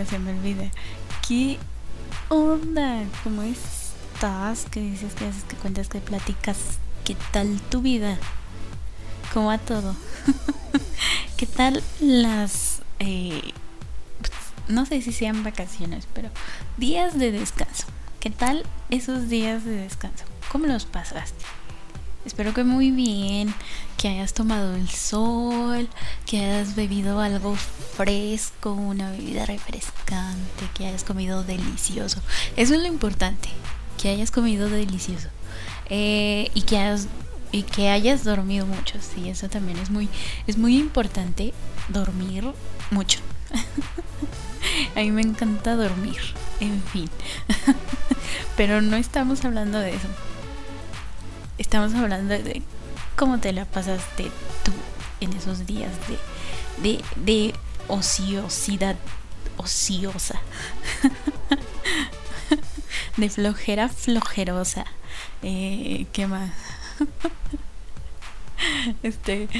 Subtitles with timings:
[0.00, 0.70] olvida, se me olvida.
[1.26, 1.58] ¿Qué
[2.28, 3.04] onda?
[3.24, 4.66] ¿Cómo estás?
[4.70, 5.14] ¿Qué dices?
[5.14, 5.44] ¿Qué haces?
[5.44, 5.88] ¿Qué cuentas?
[5.88, 6.58] ¿Qué platicas?
[7.04, 8.18] ¿Qué tal tu vida?
[9.32, 9.94] ¿Cómo va todo?
[11.36, 12.82] ¿Qué tal las...
[12.98, 13.52] Eh,
[14.68, 16.30] no sé si sean vacaciones, pero
[16.76, 17.86] días de descanso?
[18.20, 20.24] ¿Qué tal esos días de descanso?
[20.52, 21.44] ¿Cómo los pasaste?
[22.24, 23.54] Espero que muy bien,
[23.96, 25.88] que hayas tomado el sol,
[26.26, 32.20] que hayas bebido algo fresco, una bebida refrescante, que hayas comido delicioso.
[32.56, 33.48] Eso es lo importante,
[34.00, 35.28] que hayas comido delicioso.
[35.88, 37.08] Eh, y que hayas
[37.52, 38.98] y que hayas dormido mucho.
[39.00, 40.08] Sí, eso también es muy
[40.46, 41.54] es muy importante
[41.88, 42.44] dormir
[42.90, 43.20] mucho.
[44.94, 46.20] A mí me encanta dormir,
[46.60, 47.10] en fin.
[48.56, 50.08] Pero no estamos hablando de eso.
[51.60, 52.62] Estamos hablando de
[53.16, 54.30] cómo te la pasaste
[54.64, 54.72] tú
[55.20, 55.92] en esos días
[56.82, 57.54] de, de, de
[57.86, 58.96] ociosidad
[59.58, 60.40] ociosa.
[63.18, 64.86] de flojera flojerosa.
[65.42, 66.50] Eh, ¿Qué más?
[69.02, 69.50] este,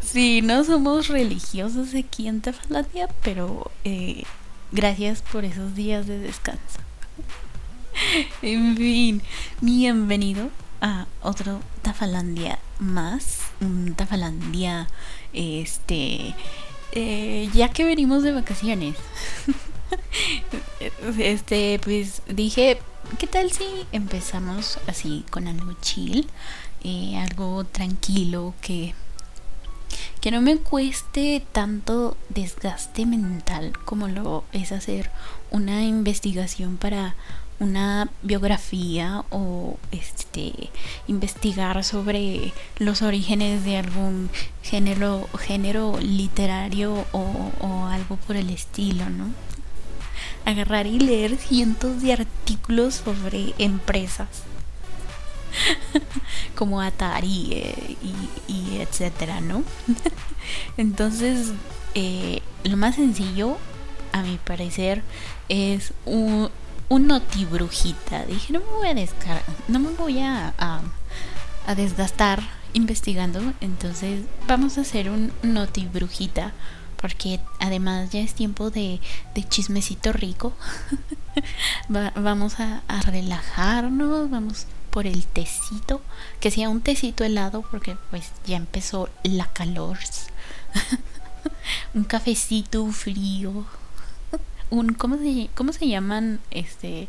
[0.00, 4.22] sí, no somos religiosos aquí en Tafalandia, pero eh,
[4.70, 6.80] gracias por esos días de descanso.
[8.40, 9.22] en fin,
[9.60, 10.48] bienvenido
[10.82, 13.38] a otro Tafalandia más.
[13.60, 14.88] Un Tafalandia,
[15.32, 16.34] este.
[16.92, 18.96] Eh, ya que venimos de vacaciones.
[21.18, 22.78] este, pues dije,
[23.18, 26.28] ¿qué tal si empezamos así con algo chill?
[26.84, 28.94] Eh, algo tranquilo que
[30.20, 35.10] que no me cueste tanto desgaste mental como lo es hacer
[35.50, 37.16] una investigación para
[37.60, 40.70] una biografía o este
[41.06, 44.30] investigar sobre los orígenes de algún
[44.62, 49.30] género género literario o, algo por el estilo, ¿no?
[50.44, 54.28] Agarrar y leer cientos de artículos sobre empresas
[56.56, 59.62] como Atari eh, y, y, etcétera, ¿no?
[60.76, 61.52] Entonces,
[61.94, 63.58] eh, lo más sencillo,
[64.12, 65.02] a mi parecer,
[65.48, 66.50] es un,
[66.92, 68.26] un notibrujita.
[68.26, 72.42] Dije, no me voy a descargar, no me voy a, a, desgastar
[72.74, 73.40] investigando.
[73.62, 76.52] Entonces vamos a hacer un notibrujita.
[77.00, 79.00] Porque además ya es tiempo de,
[79.34, 80.52] de chismecito rico.
[81.88, 86.02] vamos a, a relajarnos, vamos por el tecito,
[86.40, 89.98] que sea un tecito helado porque pues ya empezó la calor.
[91.94, 93.64] un cafecito frío
[94.72, 96.40] un ¿cómo se, cómo se llaman?
[96.50, 97.08] Este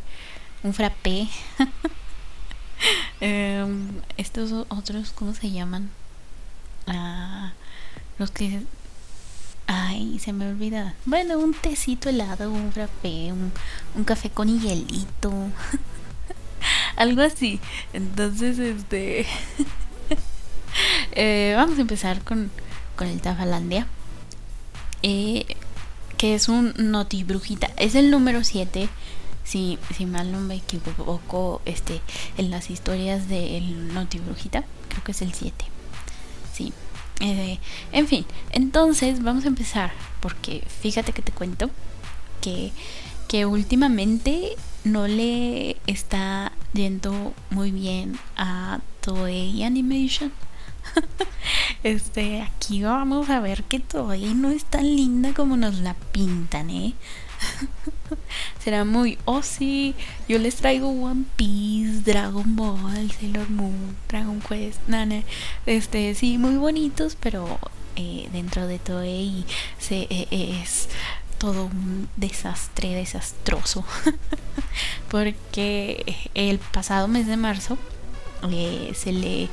[0.63, 1.27] un frappé.
[3.21, 5.89] Em, estos otros ¿cómo se llaman?
[6.85, 7.53] Ah,
[8.19, 8.61] los que
[9.65, 10.93] Ay, se me olvida.
[11.05, 13.53] Bueno, un tecito helado, un frappé, un,
[13.95, 15.31] un café con hielito.
[16.97, 17.61] Algo así.
[17.93, 19.25] Entonces, este.
[21.13, 22.51] eh, vamos a empezar con,
[22.97, 23.87] con el Tafalandia.
[25.01, 25.45] Eh,
[26.23, 27.69] que es un Noti Brujita.
[27.75, 28.87] Es el número 7.
[29.43, 31.99] Si, si mal no me equivoco, este,
[32.37, 35.65] en las historias del Noti Brujita, creo que es el 7.
[36.53, 36.71] Sí.
[37.19, 37.59] Eh,
[37.91, 39.91] en fin, entonces vamos a empezar.
[40.21, 41.69] Porque fíjate que te cuento
[42.39, 42.71] que,
[43.27, 44.55] que últimamente
[44.85, 50.31] no le está yendo muy bien a Toei Animation.
[51.83, 56.69] este, aquí vamos a ver que todavía no es tan linda como nos la pintan,
[56.69, 56.93] ¿eh?
[58.63, 59.95] Será muy, oh sí,
[60.27, 65.23] yo les traigo One Piece, Dragon Ball, Sailor Moon, Dragon Quest, nana,
[65.65, 67.59] este, sí, muy bonitos, pero
[67.95, 70.89] eh, dentro de todo se, eh, es
[71.37, 73.83] todo un desastre desastroso
[75.11, 77.77] porque el pasado mes de marzo
[78.49, 79.49] eh, se le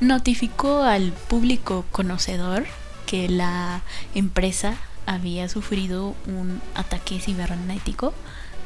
[0.00, 2.66] notificó al público conocedor
[3.06, 3.82] que la
[4.14, 4.76] empresa
[5.06, 8.14] había sufrido un ataque cibernético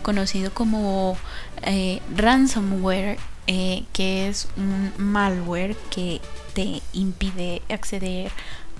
[0.02, 1.16] conocido como
[1.62, 6.20] eh, ransomware, eh, que es un malware que
[6.52, 8.30] te impide acceder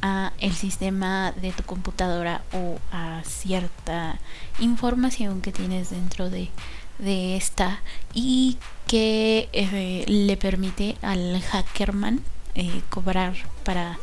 [0.03, 4.19] a el sistema de tu computadora o a cierta
[4.59, 6.51] información que tienes dentro de,
[6.99, 7.81] de esta
[8.13, 12.21] y que eh, le permite al hackerman
[12.55, 13.35] eh, cobrar
[13.65, 13.99] para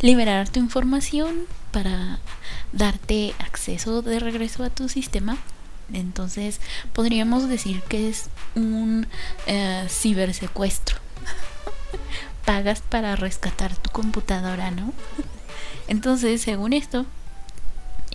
[0.00, 2.18] liberar tu información, para
[2.72, 5.36] darte acceso de regreso a tu sistema.
[5.92, 6.60] Entonces
[6.92, 9.06] podríamos decir que es un
[9.46, 10.98] eh, cibersecuestro.
[12.44, 14.92] Pagas para rescatar tu computadora, ¿no?
[15.88, 17.06] Entonces, según esto,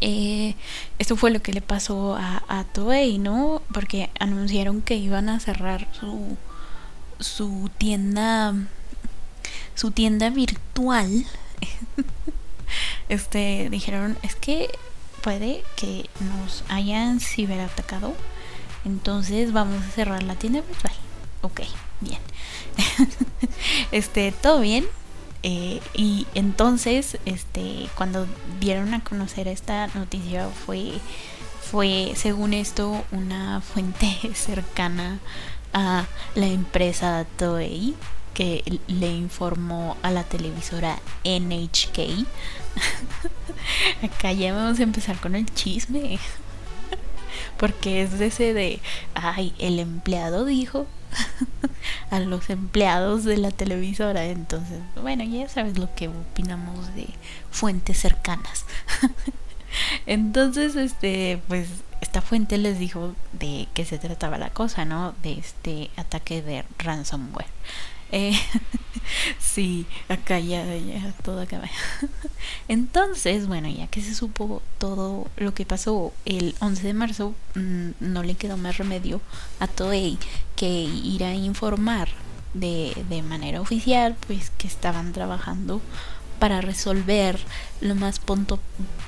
[0.04, 0.56] Eh,
[0.98, 3.62] esto fue lo que le pasó a, a Toei, ¿no?
[3.72, 6.38] Porque anunciaron que iban a cerrar su,
[7.20, 8.56] su tienda
[9.75, 11.25] su tienda virtual
[13.09, 14.69] este dijeron es que
[15.21, 18.15] puede que nos hayan ciberatacado
[18.85, 20.94] entonces vamos a cerrar la tienda virtual
[21.41, 21.62] ok
[22.01, 22.19] bien.
[23.91, 24.85] Este todo bien
[25.44, 28.27] eh, y entonces este cuando
[28.59, 30.94] dieron a conocer esta noticia fue
[31.71, 35.19] fue según esto una fuente cercana
[35.73, 37.95] a la empresa Toei
[38.33, 42.25] que le informó a la televisora NHK.
[44.04, 46.19] Acá ya vamos a empezar con el chisme.
[47.57, 48.80] Porque es ese de,
[49.13, 50.88] ay, el empleado dijo
[52.10, 54.25] a los empleados de la televisora.
[54.25, 57.07] Entonces, bueno, ya sabes lo que opinamos de
[57.51, 58.66] fuentes cercanas.
[60.06, 61.68] Entonces, este, pues
[62.01, 65.13] esta fuente les dijo de qué se trataba la cosa, ¿no?
[65.22, 67.48] De este ataque de ransomware.
[68.12, 68.34] Eh,
[69.40, 71.69] sí, acá ya, ya todo acaba.
[72.68, 77.90] Entonces, bueno, ya que se supo todo lo que pasó el 11 de marzo, mm,
[78.00, 79.22] no le quedó más remedio
[79.60, 80.18] a Toei
[80.56, 82.10] que ir a informar
[82.54, 85.81] de, de manera oficial, pues que estaban trabajando
[86.42, 87.40] para resolver
[87.81, 88.60] lo más pronto,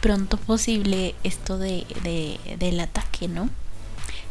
[0.01, 1.85] pronto posible esto de,
[2.59, 3.49] del ataque, ¿no?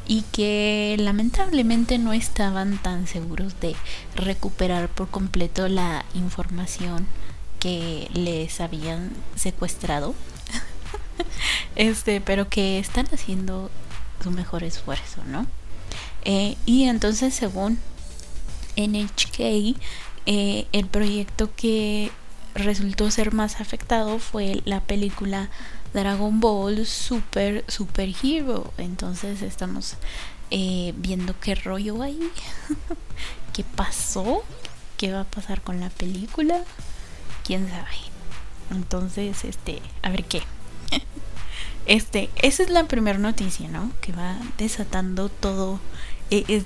[0.07, 3.77] Y que lamentablemente no estaban tan seguros de
[4.17, 7.07] recuperar por completo la información
[7.61, 10.15] que les habían secuestrado.
[11.77, 13.71] este, pero que están haciendo
[14.23, 15.47] su mejor esfuerzo, ¿no?
[16.25, 17.79] Eh, y entonces, según
[18.77, 19.77] NHK,
[20.27, 22.11] eh, el proyecto que
[22.55, 25.51] resultó ser más afectado fue la película
[25.93, 28.73] Dragon Ball Super Super Hero.
[28.79, 29.97] Entonces estamos
[30.51, 32.19] eh, viendo qué rollo hay,
[33.53, 34.45] qué pasó,
[34.97, 36.65] qué va a pasar con la película,
[37.45, 37.89] quién sabe.
[38.71, 40.43] Entonces, este, a ver qué.
[41.85, 43.91] Este, esa es la primera noticia, ¿no?
[44.01, 45.81] Que va desatando todo.
[46.31, 46.63] Eh,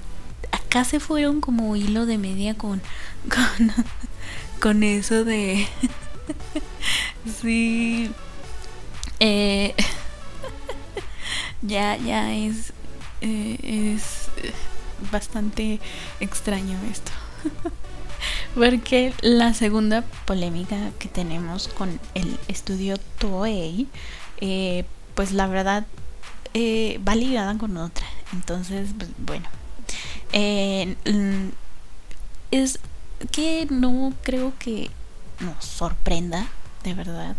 [0.53, 2.83] acá se fueron como hilo de media con,
[3.31, 3.73] con
[4.61, 5.67] con eso de...
[7.41, 8.11] sí.
[9.21, 9.75] Eh,
[11.63, 12.73] ya, ya es...
[13.21, 14.29] Eh, es
[15.11, 15.81] bastante
[16.21, 17.13] extraño esto.
[18.55, 23.89] Porque la segunda polémica que tenemos con el estudio Toei,
[24.41, 24.85] eh,
[25.15, 25.87] pues la verdad
[27.07, 28.07] va ligada con otra.
[28.33, 29.47] Entonces, pues, bueno.
[32.51, 32.79] es
[33.31, 34.91] que no creo que
[35.41, 36.47] nos sorprenda,
[36.83, 37.37] de verdad,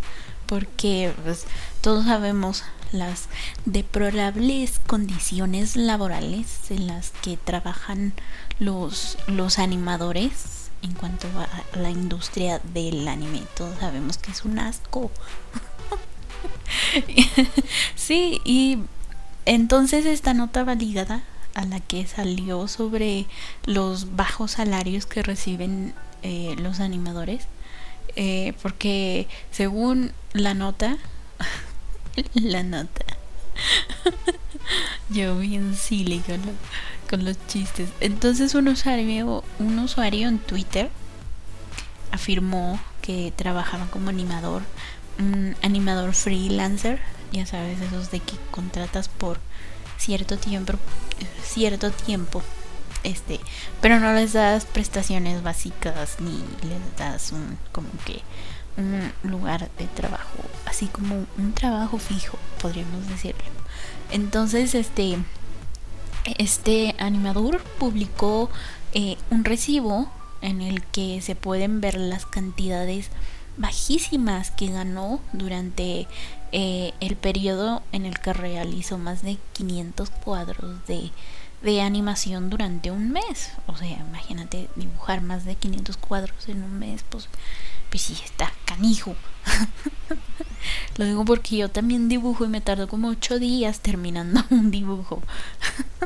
[0.47, 1.45] porque pues,
[1.81, 3.27] todos sabemos las
[3.65, 8.13] deplorables condiciones laborales en las que trabajan
[8.59, 13.43] los, los animadores en cuanto a la industria del anime.
[13.55, 15.11] Todos sabemos que es un asco.
[17.95, 18.79] sí, y
[19.45, 21.23] entonces esta nota validada
[21.53, 23.25] a la que salió sobre
[23.65, 27.47] los bajos salarios que reciben eh, los animadores.
[28.19, 30.97] Eh, porque según la nota,
[32.33, 33.05] la nota,
[35.09, 36.41] yo bien silly con,
[37.07, 37.89] con los chistes.
[37.99, 40.89] Entonces un usuario, un usuario en Twitter
[42.11, 44.63] afirmó que trabajaba como animador,
[45.19, 46.99] un animador freelancer,
[47.31, 49.39] ya sabes, esos de que contratas por
[49.99, 50.73] cierto tiempo,
[51.43, 52.41] cierto tiempo,
[53.03, 53.39] este,
[53.81, 56.37] pero no les das prestaciones básicas ni
[56.67, 58.21] les das un como que
[58.77, 63.43] un lugar de trabajo, así como un trabajo fijo, podríamos decirlo.
[64.11, 65.17] Entonces, este
[66.37, 68.49] este animador publicó
[68.93, 70.09] eh, un recibo
[70.41, 73.09] en el que se pueden ver las cantidades
[73.57, 76.07] bajísimas que ganó durante
[76.51, 81.11] eh, el periodo en el que realizó más de 500 cuadros de,
[81.61, 83.51] de animación durante un mes.
[83.65, 87.27] O sea, imagínate dibujar más de 500 cuadros en un mes, pues,
[87.89, 89.15] pues sí, está canijo.
[90.97, 95.21] Lo digo porque yo también dibujo y me tardo como 8 días terminando un dibujo.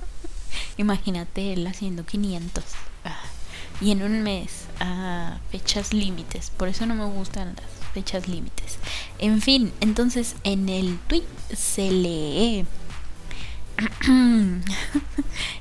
[0.77, 2.63] Imagínate él haciendo 500.
[3.05, 3.19] Ah,
[3.79, 6.51] y en un mes, a fechas límites.
[6.51, 8.77] Por eso no me gustan las fechas límites.
[9.19, 12.65] En fin, entonces en el tweet se lee.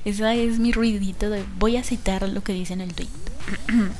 [0.05, 1.43] Esa es mi ruidito de.
[1.57, 3.09] Voy a citar lo que dice en el tweet.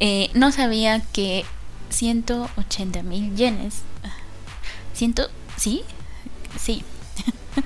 [0.00, 1.44] Eh, no sabía que
[1.90, 3.82] 180 mil yenes.
[4.94, 5.14] 100,
[5.56, 5.82] ¿Sí?
[6.56, 6.84] Sí.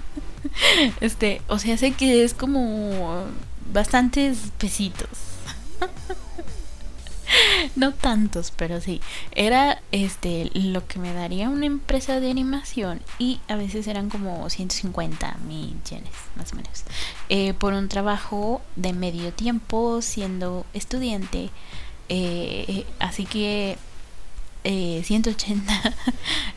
[1.02, 3.26] este, o sea, sé que es como
[3.70, 5.08] bastantes pesitos.
[7.76, 9.00] no tantos, pero sí.
[9.32, 14.48] Era este lo que me daría una empresa de animación y a veces eran como
[14.48, 16.84] 150 mil yenes, más o menos.
[17.28, 21.50] Eh, por un trabajo de medio tiempo siendo estudiante.
[22.08, 23.78] Eh, así que
[24.64, 25.94] 180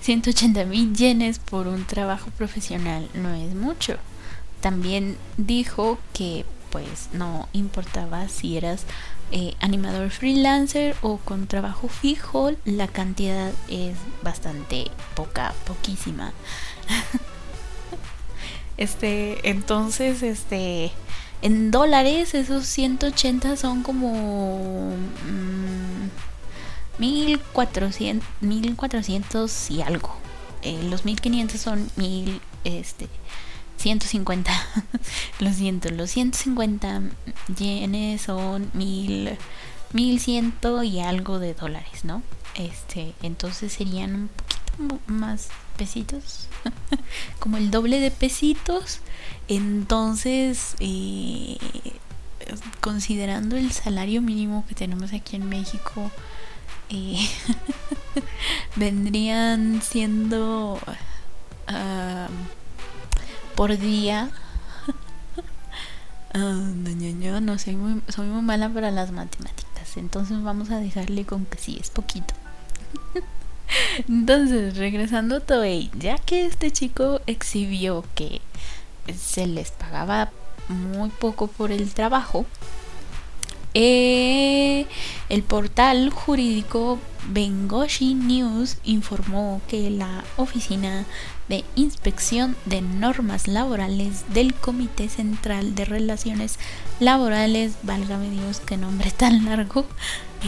[0.02, 3.98] 180 mil yenes por un trabajo profesional no es mucho.
[4.62, 8.84] También dijo que pues no importaba si eras
[9.32, 16.32] eh, animador freelancer o con trabajo fijo, la cantidad es bastante poca, poquísima.
[18.78, 20.92] este, entonces, este,
[21.42, 24.94] en dólares esos 180 son como
[27.00, 30.16] 1400, mm, 1400 y algo.
[30.62, 33.08] Eh, los 1500 son 1000, este,
[33.86, 34.52] 150.
[35.40, 37.04] Lo siento, los 150
[37.56, 39.38] yenes son mil,
[39.94, 42.24] mil ciento y algo de dólares, ¿no?
[42.56, 46.48] Este, entonces serían un poquito más pesitos,
[47.40, 49.02] como el doble de pesitos.
[49.48, 51.60] Entonces, eh,
[52.82, 56.10] considerando el salario mínimo que tenemos aquí en México,
[56.90, 57.30] eh,
[58.76, 60.80] vendrían siendo
[61.68, 62.65] uh,
[63.56, 64.30] por día.
[66.38, 66.70] Ah,
[67.42, 69.96] no, soy muy, soy muy mala para las matemáticas.
[69.96, 72.34] Entonces vamos a dejarle con que sí, es poquito.
[74.10, 78.42] Entonces, regresando a Toei, ya que este chico exhibió que
[79.18, 80.30] se les pagaba
[80.68, 82.46] muy poco por el trabajo,
[83.78, 84.88] eh,
[85.28, 91.06] el portal jurídico Bengoshi News informó que la Oficina
[91.50, 96.58] de Inspección de Normas Laborales del Comité Central de Relaciones
[97.02, 99.86] Laborales, válgame Dios, qué nombre tan largo,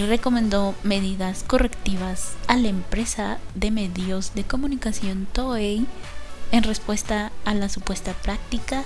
[0.07, 5.85] recomendó medidas correctivas a la empresa de medios de comunicación Toei
[6.53, 8.85] en respuesta a la supuesta práctica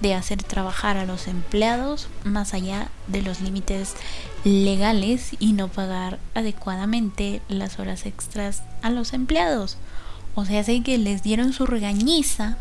[0.00, 3.94] de hacer trabajar a los empleados más allá de los límites
[4.44, 9.78] legales y no pagar adecuadamente las horas extras a los empleados.
[10.34, 12.58] O sea, sé que les dieron su regañiza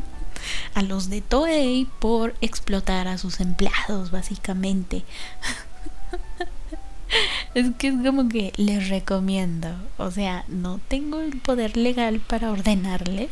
[0.74, 5.04] a los de Toei por explotar a sus empleados, básicamente.
[7.54, 9.68] es que es como que les recomiendo.
[9.96, 13.30] O sea, no tengo el poder legal para ordenarles,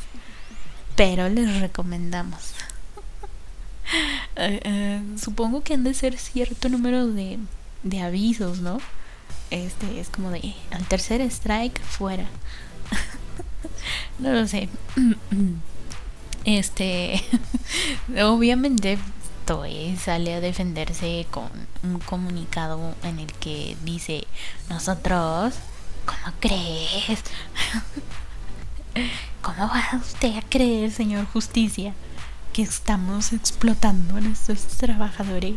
[0.97, 2.55] pero les recomendamos.
[4.39, 7.39] Eh, eh, supongo que han de ser cierto número de,
[7.85, 8.79] de avisos, ¿no?
[9.51, 12.27] Este es como de al tercer strike fuera.
[14.19, 14.69] no lo sé.
[16.45, 17.21] Este,
[18.23, 18.97] obviamente
[19.47, 21.51] Toei sale a defenderse con
[21.83, 24.29] un comunicado en el que dice,
[24.69, 25.55] nosotros,
[26.05, 27.25] ¿cómo crees?
[29.43, 31.95] ¿Cómo va usted a creer, señor justicia?
[32.57, 35.57] Que estamos explotando a nuestros trabajadores.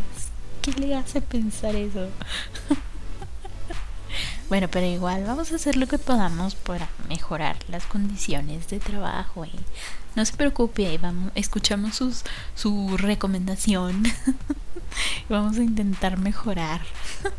[0.61, 2.09] ¿Qué le hace pensar eso?
[4.49, 9.45] bueno, pero igual vamos a hacer lo que podamos para mejorar las condiciones de trabajo.
[9.45, 9.51] ¿eh?
[10.17, 14.03] No se preocupe, vamos, escuchamos sus, su recomendación.
[15.29, 16.81] vamos a intentar mejorar.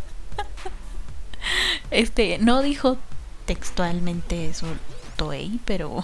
[1.90, 2.96] este, no dijo
[3.44, 4.68] textualmente eso
[5.16, 6.02] Toei, pero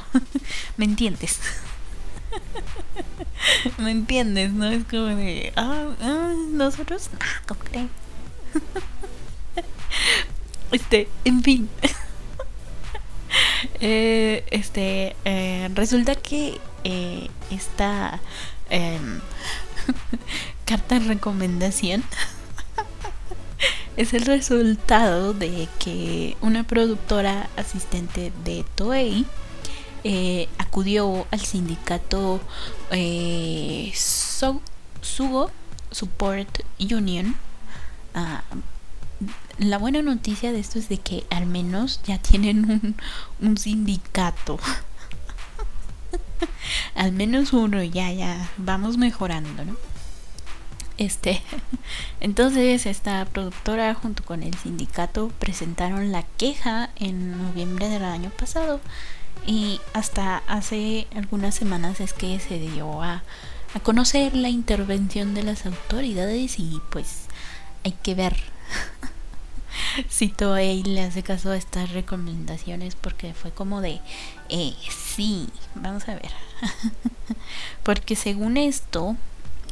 [0.77, 1.41] me entiendes.
[3.79, 4.53] ¿Me entiendes?
[4.53, 4.67] ¿No?
[4.69, 7.61] Es como de, ah, ah nosotros, ah, ¿cómo
[10.73, 11.69] este, en fin.
[13.81, 18.21] eh, este, eh, resulta que eh, esta
[18.71, 19.21] em,
[20.65, 22.03] carta de recomendación
[23.97, 29.27] es el resultado de que una productora asistente de Toei
[30.09, 32.41] eh, acudió al sindicato
[32.93, 35.51] eh, Sugo
[35.91, 37.35] Support Union.
[38.15, 38.45] Ah,
[39.59, 42.95] la buena noticia de esto es de que al menos ya tienen un,
[43.41, 44.61] un sindicato.
[46.95, 49.77] al menos uno, ya, ya, vamos mejorando, ¿no?
[50.99, 51.43] Este,
[52.21, 58.81] entonces esta productora junto con el sindicato presentaron la queja en noviembre del año pasado
[59.47, 63.23] y hasta hace algunas semanas es que se dio a,
[63.75, 67.27] a conocer la intervención de las autoridades y pues
[67.85, 68.37] hay que ver
[70.11, 74.01] Cito a y le hace caso a estas recomendaciones porque fue como de,
[74.49, 76.31] eh, sí, vamos a ver.
[77.83, 79.17] porque según esto,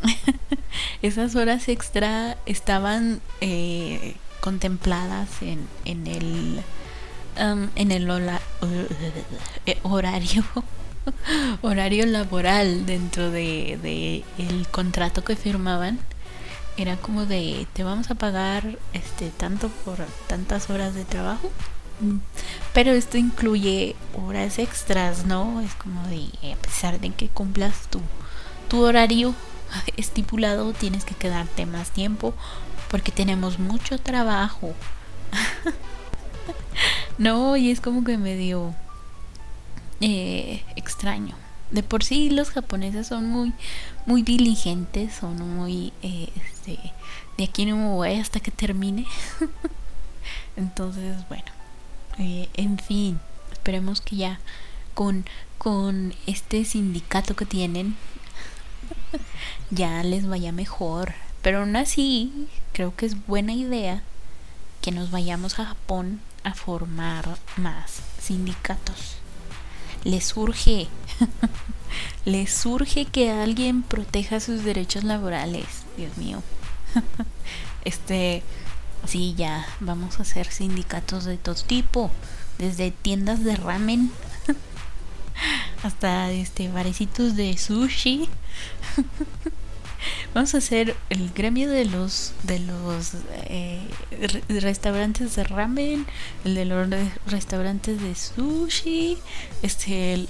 [1.02, 6.62] esas horas extra estaban eh, contempladas en, en el
[7.40, 8.10] um, en el
[9.82, 10.44] horario
[11.62, 15.98] horario laboral dentro de, de el contrato que firmaban
[16.76, 21.50] era como de te vamos a pagar este tanto por tantas horas de trabajo
[22.00, 22.16] mm.
[22.72, 23.94] pero esto incluye
[24.26, 28.00] horas extras no es como de a pesar de que cumplas tu
[28.68, 29.34] tu horario
[29.96, 32.34] estipulado tienes que quedarte más tiempo
[32.90, 34.74] porque tenemos mucho trabajo
[37.18, 38.74] no y es como que medio
[40.00, 41.36] eh, extraño.
[41.70, 43.52] De por sí los japoneses son muy
[44.06, 46.78] muy diligentes son muy eh, este,
[47.38, 49.06] de aquí no me voy hasta que termine.
[50.56, 51.50] Entonces bueno
[52.18, 53.20] eh, en fin
[53.52, 54.40] esperemos que ya
[54.94, 55.24] con
[55.58, 57.96] con este sindicato que tienen
[59.70, 61.14] ya les vaya mejor.
[61.42, 64.02] Pero aún así creo que es buena idea
[64.80, 69.24] que nos vayamos a Japón a formar más sindicatos
[70.04, 70.86] les surge
[72.24, 75.66] les surge que alguien proteja sus derechos laborales.
[75.96, 76.42] Dios mío.
[77.84, 78.42] este,
[79.06, 82.10] sí, ya, vamos a hacer sindicatos de todo tipo,
[82.58, 84.10] desde tiendas de ramen
[85.82, 88.28] hasta este barecitos de sushi.
[90.34, 93.12] Vamos a hacer el gremio de los de los
[93.44, 93.80] eh,
[94.48, 96.06] restaurantes de ramen,
[96.44, 96.88] el de los
[97.26, 99.18] restaurantes de sushi,
[99.62, 100.26] este,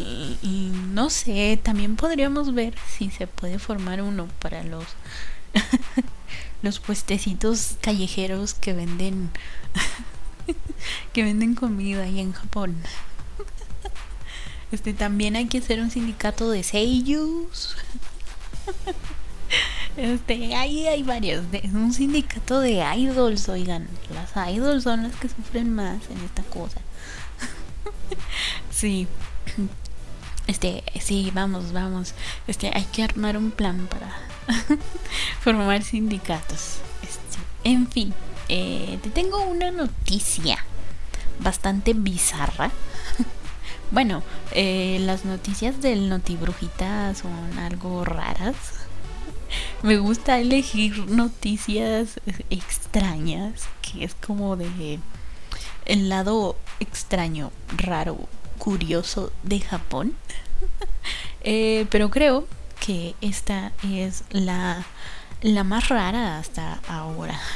[0.92, 4.84] no sé, también podríamos ver si se puede formar uno para los
[6.62, 9.30] los puestecitos callejeros que venden
[11.12, 12.76] que venden comida ahí en Japón.
[14.72, 17.76] Este también hay que hacer un sindicato de seiyus.
[19.96, 21.50] Este, ahí hay varios.
[21.50, 23.88] De, un sindicato de idols, oigan.
[24.12, 26.80] Las idols son las que sufren más en esta cosa.
[28.70, 29.06] sí.
[30.46, 32.14] Este, sí, vamos, vamos.
[32.46, 34.12] Este, hay que armar un plan para
[35.40, 36.78] formar sindicatos.
[37.02, 38.12] Este, en fin,
[38.48, 40.58] eh, te tengo una noticia
[41.38, 42.72] bastante bizarra.
[43.90, 48.83] bueno, eh, las noticias del Notibrujita son algo raras
[49.82, 54.98] me gusta elegir noticias extrañas, que es como de
[55.86, 58.18] el lado extraño, raro,
[58.58, 60.14] curioso de Japón.
[61.46, 62.48] Eh, pero creo
[62.80, 64.86] que esta es la,
[65.42, 67.38] la más rara hasta ahora.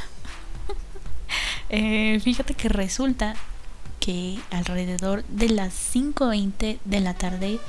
[1.70, 3.34] Eh, fíjate que resulta
[3.98, 7.60] que alrededor de las 5.20 de la tarde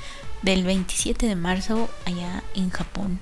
[0.41, 3.19] del 27 de marzo allá en Japón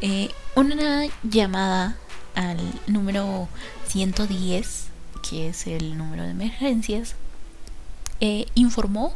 [0.00, 1.96] eh, una llamada
[2.34, 3.48] al número
[3.88, 4.88] 110,
[5.28, 7.14] que es el número de emergencias,
[8.20, 9.14] eh, informó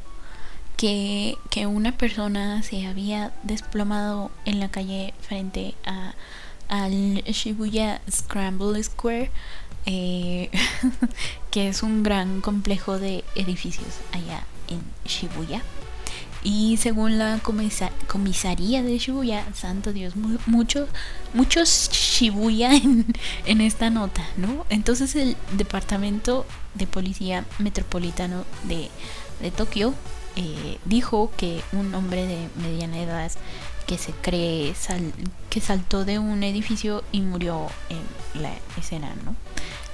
[0.77, 6.15] que, que, una persona se había desplomado en la calle frente a,
[6.69, 9.31] al Shibuya Scramble Square,
[9.87, 10.51] eh,
[11.51, 15.63] que es un gran complejo de edificios allá en Shibuya.
[16.43, 17.39] Y según la
[18.07, 20.15] comisaría de Shibuya, santo Dios,
[20.47, 20.89] muchos
[21.35, 24.65] muchos Shibuya en, esta nota, ¿no?
[24.71, 28.89] Entonces el Departamento de Policía Metropolitano de,
[29.41, 29.95] de Tokio
[30.37, 33.31] eh, dijo que un hombre de mediana edad
[33.87, 34.73] que se cree
[35.51, 39.35] que saltó de un edificio y murió en la escena, ¿no?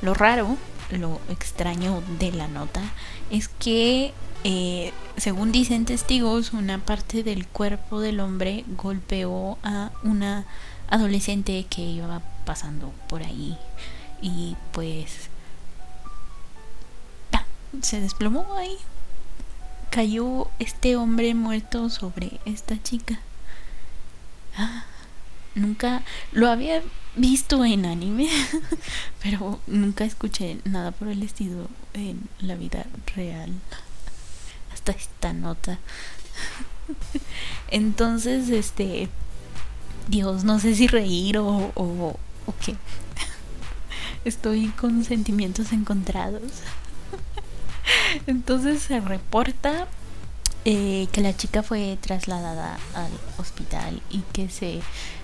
[0.02, 0.58] Lo raro,
[0.90, 2.82] lo extraño de la nota
[3.30, 4.12] es que
[4.48, 10.44] eh, según dicen testigos, una parte del cuerpo del hombre golpeó a una
[10.88, 13.58] adolescente que iba pasando por ahí
[14.22, 15.30] y pues
[17.82, 18.76] se desplomó ahí.
[19.90, 23.18] Cayó este hombre muerto sobre esta chica.
[24.56, 24.84] Ah,
[25.56, 26.84] nunca lo había
[27.16, 28.28] visto en anime,
[29.24, 33.52] pero nunca escuché nada por el estilo en la vida real
[34.92, 35.78] esta nota.
[37.70, 39.08] Entonces, este,
[40.08, 42.18] Dios, no sé si reír o, o,
[42.64, 42.76] qué.
[44.24, 46.42] Estoy con sentimientos encontrados.
[48.26, 49.86] Entonces se reporta
[50.64, 54.80] eh, que la chica fue trasladada al hospital y que se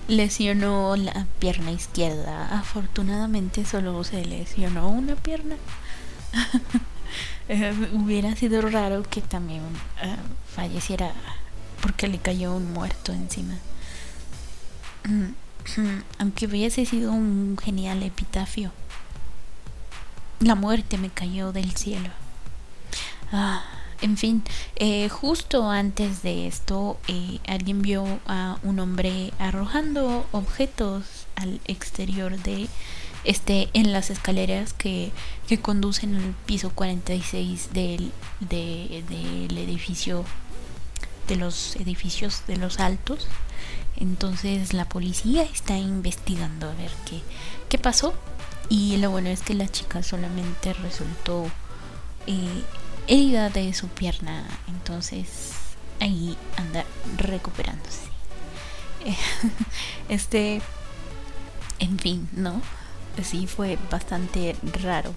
[0.07, 2.57] lesionó la pierna izquierda.
[2.57, 5.55] Afortunadamente solo se lesionó una pierna.
[7.49, 9.61] Eh, hubiera sido raro que también
[10.01, 10.15] eh,
[10.55, 11.11] falleciera
[11.81, 13.55] porque le cayó un muerto encima.
[16.19, 18.71] Aunque hubiese sido un genial epitafio.
[20.39, 22.09] La muerte me cayó del cielo.
[23.31, 23.63] Ah,
[24.01, 24.43] en fin,
[24.75, 26.99] eh, justo antes de esto,
[27.47, 32.67] alguien vio a un hombre arrojando objetos al exterior de
[33.23, 35.11] este en las escaleras que,
[35.47, 40.25] que conducen al piso 46 del, del edificio
[41.27, 43.27] de los edificios de los altos.
[43.95, 47.21] Entonces la policía está investigando a ver qué,
[47.69, 48.13] qué pasó.
[48.69, 51.45] Y lo bueno es que la chica solamente resultó
[52.27, 52.63] eh,
[53.07, 54.45] herida de su pierna.
[54.67, 55.51] Entonces
[55.99, 56.85] ahí anda
[57.17, 58.01] recuperándose.
[60.09, 60.61] Este
[61.79, 62.61] en fin no
[63.21, 65.13] sí fue bastante raro.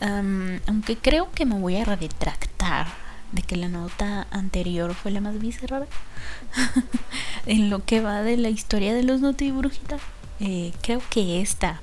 [0.00, 2.86] aunque creo que me voy a retractar
[3.32, 5.86] de que la nota anterior fue la más bizarra
[7.46, 10.00] en lo que va de la historia de los notibrujitas.
[10.38, 11.80] Eh, creo que esta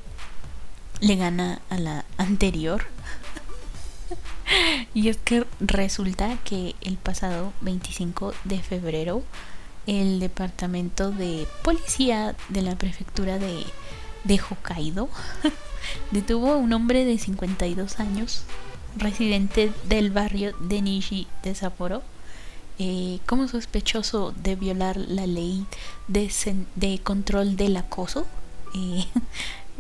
[1.00, 2.86] le gana a la anterior.
[4.94, 9.24] y es que resulta que el pasado 25 de febrero
[9.88, 13.66] el departamento de policía de la prefectura de
[14.24, 15.10] de Hokkaido
[16.12, 18.44] detuvo a un hombre de 52 años,
[18.98, 22.04] residente del barrio de Nishi de Sapporo,
[22.80, 25.66] eh, como sospechoso de violar la ley
[26.08, 26.32] de,
[26.76, 28.26] de control del acoso.
[28.76, 29.06] Eh,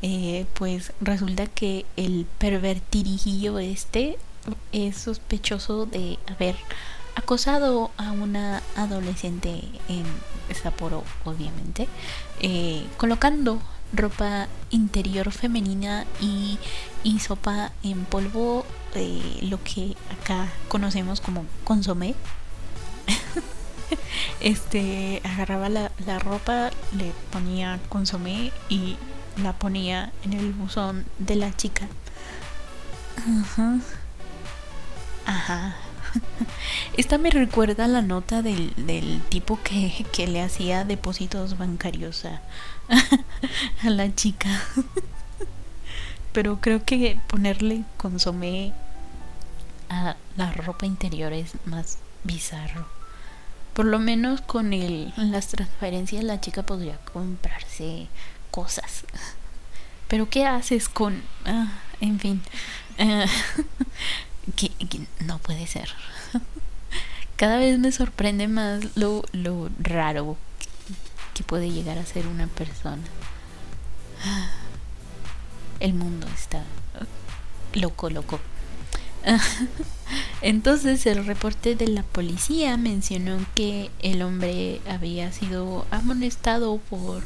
[0.03, 4.19] eh, pues resulta que el pervertirijillo este
[4.71, 6.55] es sospechoso de haber
[7.15, 10.03] acosado a una adolescente en
[10.53, 11.87] Sapporo, obviamente,
[12.97, 13.59] colocando
[13.93, 16.59] ropa interior femenina y,
[17.19, 22.15] sopa en polvo, eh, lo que acá conocemos como consomé.
[24.39, 28.97] este agarraba la, la, ropa, le ponía consomé y
[29.41, 31.87] la ponía en el buzón de la chica.
[33.17, 33.79] Ajá.
[35.25, 35.75] Ajá.
[36.97, 42.25] Esta me recuerda la nota del, del tipo que, que, le hacía depósitos bancarios
[43.83, 44.49] a la chica.
[46.31, 48.73] Pero creo que ponerle consomé
[49.89, 52.87] a la ropa interior es más bizarro.
[53.73, 58.07] Por lo menos con el, las transferencias la chica podría comprarse
[58.51, 59.05] cosas.
[60.07, 61.23] Pero ¿qué haces con...
[61.45, 62.41] Ah, en fin.
[62.99, 63.25] Ah,
[64.55, 64.69] que,
[65.21, 65.89] no puede ser.
[67.37, 70.37] Cada vez me sorprende más lo, lo raro
[71.33, 73.03] que puede llegar a ser una persona.
[75.79, 76.63] El mundo está
[77.73, 78.39] loco, loco.
[80.41, 87.23] Entonces el reporte de la policía mencionó que el hombre había sido amonestado por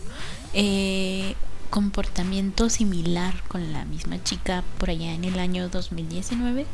[0.53, 1.35] eh,
[1.69, 6.65] comportamiento similar con la misma chica por allá en el año 2019.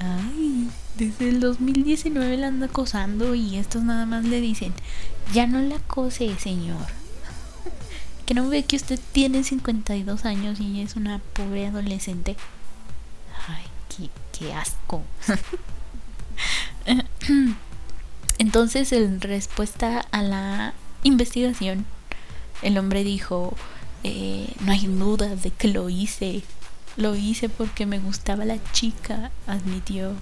[0.00, 4.72] Ay, desde el 2019 la anda acosando y estos nada más le dicen,
[5.32, 6.86] ya no la acose, señor.
[8.26, 12.36] que no ve que usted tiene 52 años y es una pobre adolescente.
[13.48, 15.02] Ay, qué, asco.
[18.38, 21.86] Entonces, en respuesta a la investigación,
[22.62, 23.56] el hombre dijo,
[24.04, 26.42] eh, no hay duda de que lo hice.
[26.96, 30.14] Lo hice porque me gustaba la chica, admitió.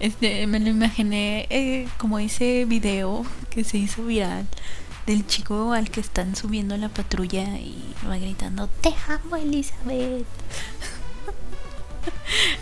[0.00, 4.46] Este, me lo imaginé eh, como ese video que se hizo viral
[5.06, 7.76] del chico al que están subiendo la patrulla y
[8.08, 10.26] va gritando, te amo Elizabeth.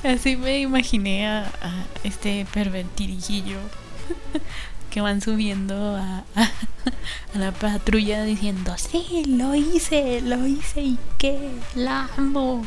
[0.05, 1.51] Así me imaginé a,
[2.05, 3.59] este pervertirijillo
[4.91, 11.51] que van subiendo a, a, la patrulla diciendo, sí, lo hice, lo hice y qué,
[11.75, 12.65] la amo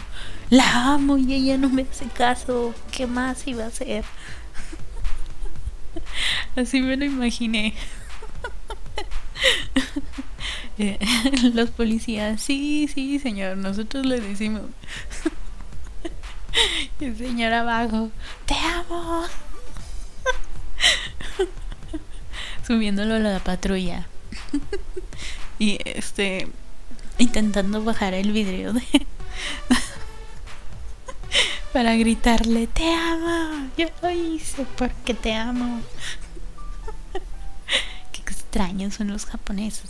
[0.49, 4.05] la amo y ella no me hace caso, ¿qué más iba a hacer?
[6.55, 7.73] Así me lo imaginé.
[10.79, 10.99] Eh,
[11.55, 14.61] los policías, sí, sí, señor, nosotros le decimos.
[16.99, 18.11] el señor abajo,
[18.45, 19.23] te amo.
[22.67, 24.05] Subiéndolo a la patrulla.
[25.57, 26.47] y este,
[27.17, 28.83] intentando bajar el vidrio de
[31.73, 35.81] para gritarle, te amo, yo lo hice porque te amo.
[38.11, 39.89] Qué extraños son los japoneses.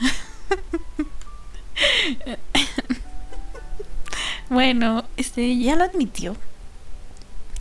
[4.48, 6.36] bueno, este ya lo admitió.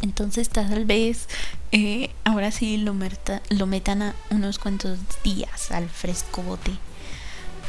[0.01, 1.27] Entonces tal vez
[1.71, 2.95] eh, ahora sí lo,
[3.49, 6.71] lo metan a unos cuantos días al fresco bote.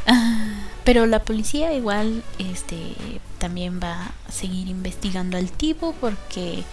[0.07, 0.52] Ah,
[0.85, 2.95] pero la policía igual este
[3.39, 6.65] también va a seguir investigando al tipo porque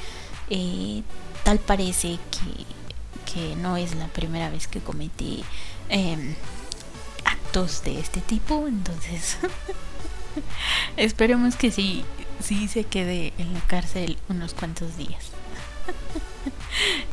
[0.50, 1.04] eh,
[1.44, 5.44] tal parece que, que, no es la primera vez que comete
[5.90, 6.36] em,
[7.26, 8.68] actos de este tipo.
[8.68, 9.38] Entonces
[10.98, 12.04] esperemos que sí,
[12.44, 15.32] sí se quede en la cárcel unos cuantos días.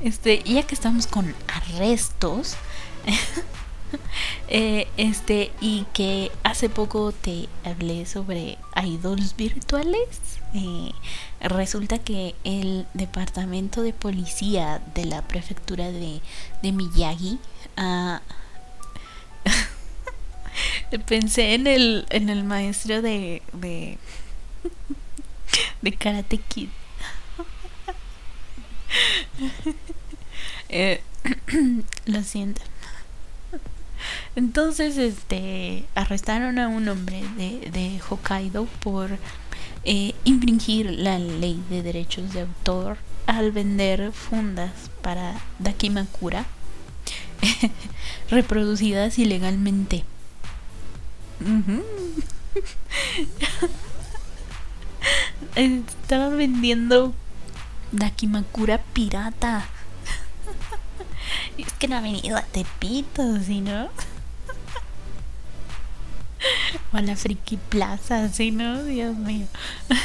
[0.02, 2.56] Este, ya que estamos con arrestos,
[4.48, 10.90] eh, este, y que hace poco te hablé sobre idols virtuales, eh,
[11.40, 16.20] resulta que el departamento de policía de la prefectura de,
[16.62, 17.38] de Miyagi
[17.76, 18.22] ah,
[21.06, 23.98] pensé en el, en el maestro de, de,
[25.82, 26.68] de Karate Kid
[30.68, 31.00] eh,
[32.06, 32.62] lo siento.
[34.34, 39.10] Entonces, este, arrestaron a un hombre de, de Hokkaido por
[39.84, 46.44] eh, infringir la ley de derechos de autor al vender fundas para Dakimakura
[48.30, 50.04] reproducidas ilegalmente.
[55.54, 57.14] Estaba vendiendo
[57.92, 59.68] Dakimakura pirata.
[61.58, 63.84] Es que no ha venido a Tepito, sino.
[66.92, 69.46] o a la Friki Plaza, si no, Dios mío.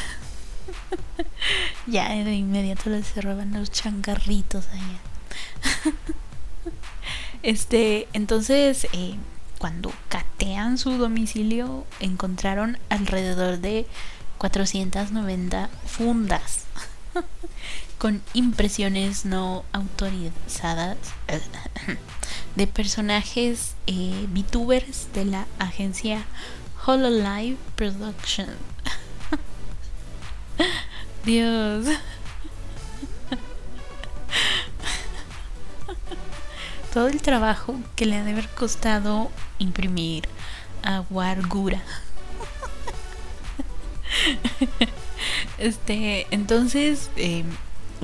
[1.88, 5.00] ya de inmediato les roban los changarritos allá.
[7.44, 9.16] este, entonces, eh,
[9.60, 13.86] cuando catean su domicilio, encontraron alrededor de
[14.38, 16.66] 490 fundas
[17.98, 20.98] con impresiones no autorizadas
[22.56, 26.26] de personajes eh, VTubers de la agencia
[26.86, 28.50] Hololive Production.
[31.26, 31.88] Dios.
[36.94, 40.28] Todo el trabajo que le ha de haber costado imprimir
[40.84, 41.82] a Wargura.
[45.58, 47.46] Este, entonces, em,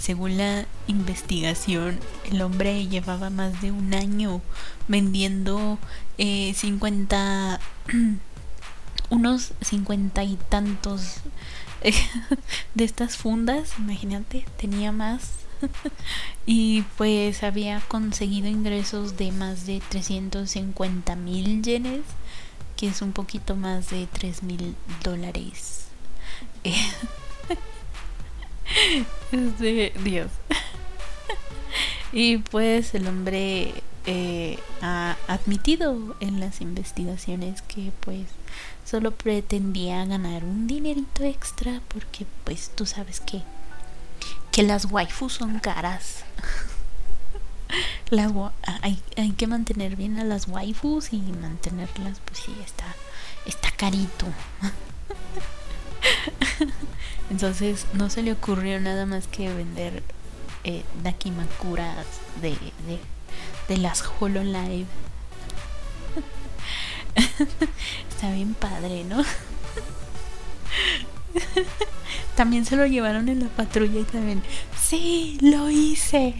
[0.02, 2.00] según la investigación,
[2.32, 4.42] el hombre llevaba más de un año
[4.88, 5.80] vendiendo
[6.18, 7.60] eh, 50,
[9.10, 11.18] unos cincuenta y tantos
[12.74, 15.32] de estas fundas, imagínate, tenía más.
[16.46, 22.02] y pues había conseguido ingresos de más de 350 mil yenes,
[22.76, 25.87] que es un poquito más de 3 mil dólares.
[29.32, 30.32] De Dios.
[32.12, 33.74] y pues el hombre
[34.06, 38.26] eh, ha admitido en las investigaciones que pues
[38.86, 43.42] solo pretendía ganar un dinerito extra porque pues tú sabes que
[44.52, 46.24] que las waifus son caras.
[48.82, 52.96] hay, hay que mantener bien a las waifus y mantenerlas pues sí está
[53.46, 54.26] está carito.
[57.30, 60.04] Entonces no se le ocurrió nada más que vender
[60.64, 62.06] eh, Dakimakuras
[62.42, 63.00] de, de,
[63.68, 64.86] de las HoloLive.
[68.10, 69.24] Está bien padre, ¿no?
[72.36, 74.44] también se lo llevaron en la patrulla y también,
[74.80, 76.34] sí, lo hice.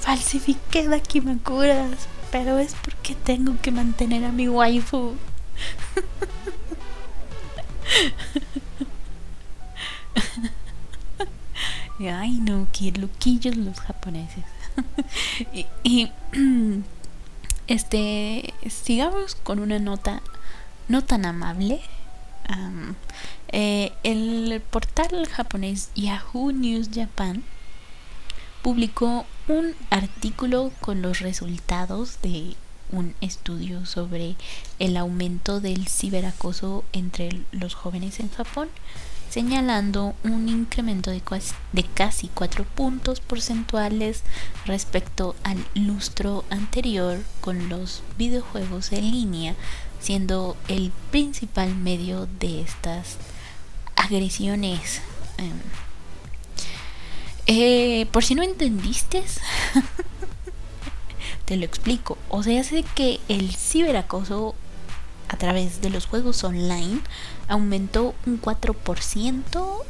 [0.00, 5.14] Falsifiqué Dakimakuras, pero es porque tengo que mantener a mi waifu.
[12.00, 14.44] Ay, no, qué loquillos los japoneses.
[15.84, 16.10] y,
[17.66, 20.22] este, sigamos con una nota
[20.88, 21.80] no tan amable.
[23.50, 27.42] Eh, el portal japonés Yahoo News Japan
[28.62, 32.56] publicó un artículo con los resultados de
[32.90, 34.36] un estudio sobre
[34.78, 38.68] el aumento del ciberacoso entre los jóvenes en Japón,
[39.30, 41.22] señalando un incremento de,
[41.94, 44.22] casi 4 puntos porcentuales
[44.64, 49.54] respecto al lustro anterior con los videojuegos en línea,
[50.00, 53.18] siendo el principal medio de estas
[53.96, 55.00] agresiones.
[55.36, 55.52] Em,
[57.46, 59.22] eh, por si no entendiste,
[61.48, 62.18] Te lo explico.
[62.28, 64.54] O sea, hace que el ciberacoso
[65.30, 67.00] a través de los juegos online
[67.48, 69.82] aumentó un 4%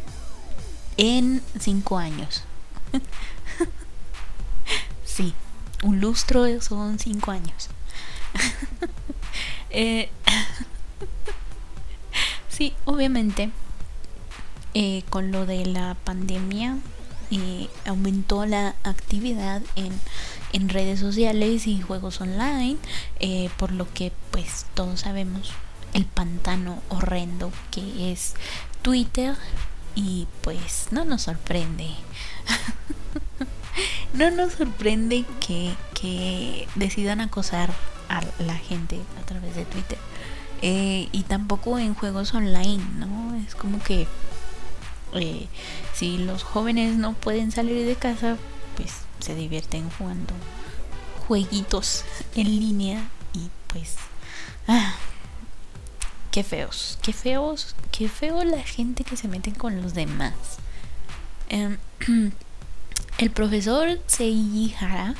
[0.99, 2.45] en cinco años.
[5.05, 5.35] sí,
[5.83, 7.69] un lustro son cinco años.
[9.71, 10.09] Eh,
[12.49, 13.51] sí, obviamente,
[14.73, 16.79] eh, con lo de la pandemia,
[17.31, 19.93] eh, aumentó la actividad en,
[20.53, 22.77] en, redes sociales y juegos online,
[23.57, 25.53] por lo que pues todos sabemos
[25.95, 28.35] el pantano horrendo que es
[28.83, 29.37] Twitter
[29.95, 31.89] y pues no nos sorprende.
[34.15, 37.73] no nos sorprende que, que, decidan acosar
[38.09, 39.99] a la gente a través de Twitter.
[40.63, 43.35] Eh, y tampoco en juegos online, ¿no?
[43.47, 44.07] Es como que
[45.15, 45.47] eh,
[45.95, 48.37] si los jóvenes no pueden salir de casa,
[48.77, 50.35] pues se divierten jugando
[51.27, 52.05] jueguitos
[52.35, 53.97] en línea y pues...
[54.67, 54.95] Ah,
[56.31, 60.35] qué feos, qué feos, qué feo la gente que se mete con los demás.
[61.49, 61.79] Em,
[63.19, 65.15] el profesor Seiji Hara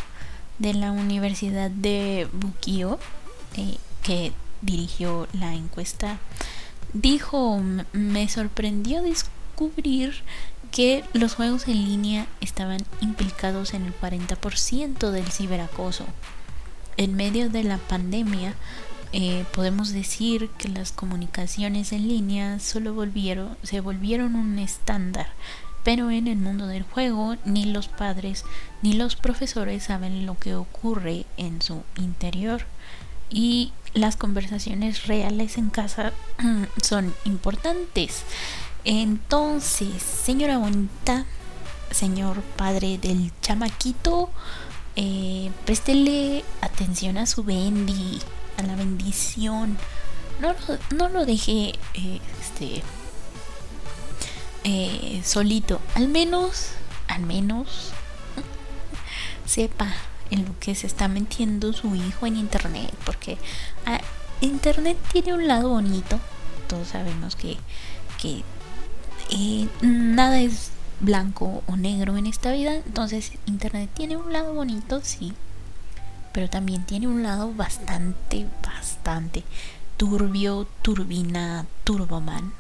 [0.59, 2.99] de la Universidad de Bukio,
[3.57, 6.19] eh, que dirigió la encuesta,
[6.93, 7.61] dijo,
[7.93, 10.23] me sorprendió descubrir
[10.71, 16.05] que los juegos en línea estaban implicados en el 40% del ciberacoso.
[16.97, 18.55] En medio de la pandemia,
[19.13, 25.29] eh, podemos decir que las comunicaciones en línea solo volvieron, se volvieron un estándar,
[25.83, 28.45] pero en el mundo del juego ni los padres
[28.83, 32.67] ni los profesores saben lo que ocurre en su interior
[33.31, 36.13] y las conversaciones reales en casa
[36.83, 38.25] son importantes.
[38.85, 41.27] Entonces, señora bonita,
[41.91, 44.31] señor padre del chamaquito,
[44.97, 48.21] eh, préstele atención a su Bendy
[48.57, 49.79] a la bendición.
[50.41, 52.83] No, lo dejé eh, este,
[54.65, 55.81] eh, solito.
[55.95, 56.71] Al menos,
[57.09, 57.93] al menos,
[59.47, 59.93] sepa
[60.31, 62.93] en lo que se está metiendo su hijo en internet.
[63.05, 63.39] Porque
[63.87, 64.01] ah,
[64.41, 66.21] internet tiene un lado bonito.
[66.69, 67.57] Todos sabemos que,
[68.21, 68.43] que
[69.83, 72.75] nada es blanco o negro en esta vida.
[72.75, 75.35] Entonces, internet tiene un lado bonito, sí
[76.39, 79.43] pero también tiene un lado bastante, bastante
[79.97, 82.53] turbio, turbina, turboman.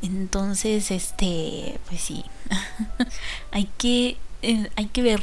[0.00, 2.24] Entonces, este, pues sí,
[3.50, 5.22] hay que, eh, hay que ver,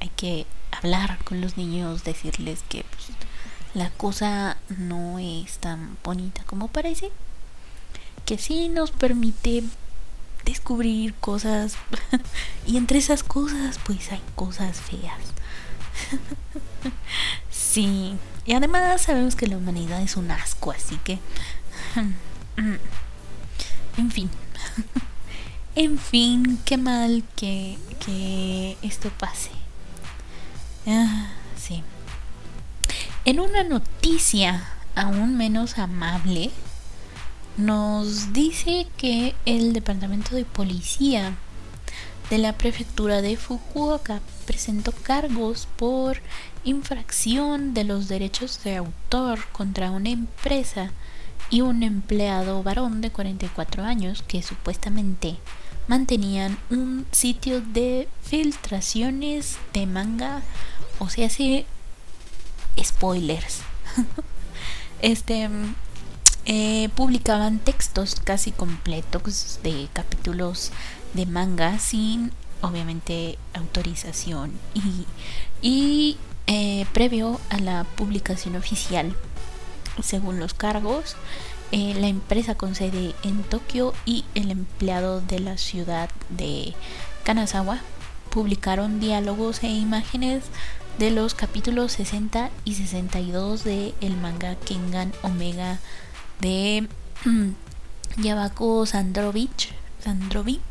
[0.00, 3.08] hay que hablar con los niños, decirles que pues,
[3.74, 7.10] la cosa no es tan bonita como parece,
[8.24, 9.62] que sí nos permite
[10.46, 11.76] descubrir cosas
[12.66, 15.20] y entre esas cosas pues hay cosas feas.
[17.50, 21.18] sí, y además sabemos que la humanidad es un asco, así que...
[23.98, 24.30] en fin.
[25.74, 29.50] en fin, qué mal que, que esto pase.
[30.86, 31.82] Ah, sí.
[33.24, 36.52] En una noticia aún menos amable,
[37.56, 41.36] nos dice que el Departamento de Policía
[42.30, 46.18] de la prefectura de Fukuoka presentó cargos por
[46.64, 50.90] infracción de los derechos de autor contra una empresa
[51.48, 55.36] y un empleado varón de 44 años que supuestamente
[55.86, 60.42] mantenían un sitio de filtraciones de manga,
[60.98, 61.64] o sea, sí,
[62.82, 63.60] spoilers.
[65.00, 65.48] este
[66.46, 70.72] eh, publicaban textos casi completos de capítulos
[71.14, 72.32] de manga sin
[72.62, 74.52] obviamente autorización.
[75.62, 79.16] Y, y eh, previo a la publicación oficial
[80.02, 81.16] según los cargos
[81.72, 86.74] eh, la empresa con sede en Tokio y el empleado de la ciudad de
[87.24, 87.80] Kanazawa
[88.30, 90.44] publicaron diálogos e imágenes
[90.98, 95.80] de los capítulos 60 y 62 de el manga Kengan Omega
[96.40, 96.88] de
[98.18, 99.72] Yabako Sandrovich
[100.02, 100.62] Sandrovic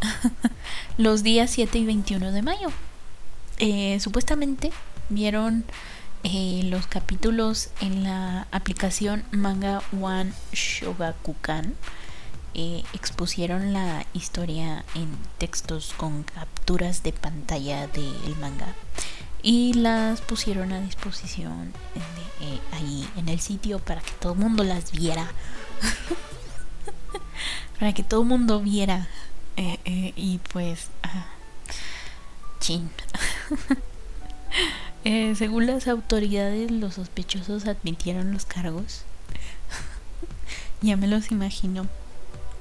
[0.98, 2.68] los días 7 y 21 de mayo.
[3.58, 4.70] Eh, supuestamente
[5.08, 5.64] vieron
[6.22, 11.74] eh, los capítulos en la aplicación Manga One Shogakukan.
[12.54, 15.08] Eh, expusieron la historia en
[15.38, 18.74] textos con capturas de pantalla del manga
[19.46, 21.72] y las pusieron a disposición
[22.72, 25.30] ahí en el sitio para que todo el mundo las viera.
[27.78, 29.06] para que todo el mundo viera
[29.56, 30.88] eh, eh, y pues,
[32.60, 32.90] chin.
[35.08, 39.04] Eh, según las autoridades, los sospechosos admitieron los cargos.
[40.82, 41.86] ya me los imagino.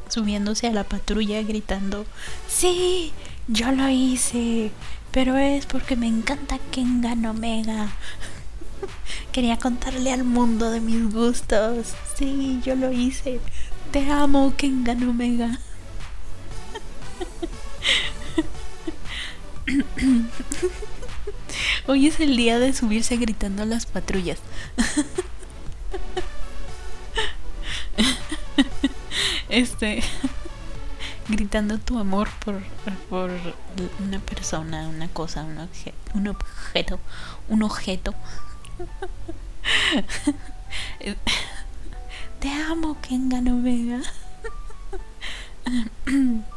[0.10, 2.06] subiéndose a la patrulla gritando,
[2.48, 3.12] sí,
[3.48, 4.72] yo lo hice,
[5.16, 7.88] pero es porque me encanta Kengan Omega.
[9.32, 11.94] Quería contarle al mundo de mis gustos.
[12.18, 13.40] Sí, yo lo hice.
[13.94, 15.62] Te amo, Kengan Omega.
[21.88, 24.40] Hoy es el día de subirse gritando a las patrullas.
[29.48, 30.04] Este
[31.28, 32.62] gritando tu amor por,
[33.10, 33.32] por
[34.00, 35.58] una persona, una cosa, un,
[36.28, 37.00] objeto,
[37.50, 38.14] un objeto.
[42.40, 44.02] Te amo, Kengan Omega.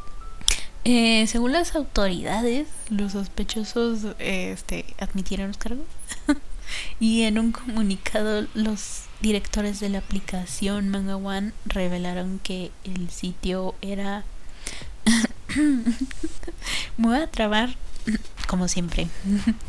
[0.85, 5.85] Eh, según las autoridades, los sospechosos este, admitieron los cargos.
[6.99, 13.75] y en un comunicado, los directores de la aplicación Manga One revelaron que el sitio
[13.81, 14.23] era.
[16.97, 17.75] Me voy a trabar
[18.47, 19.07] como siempre.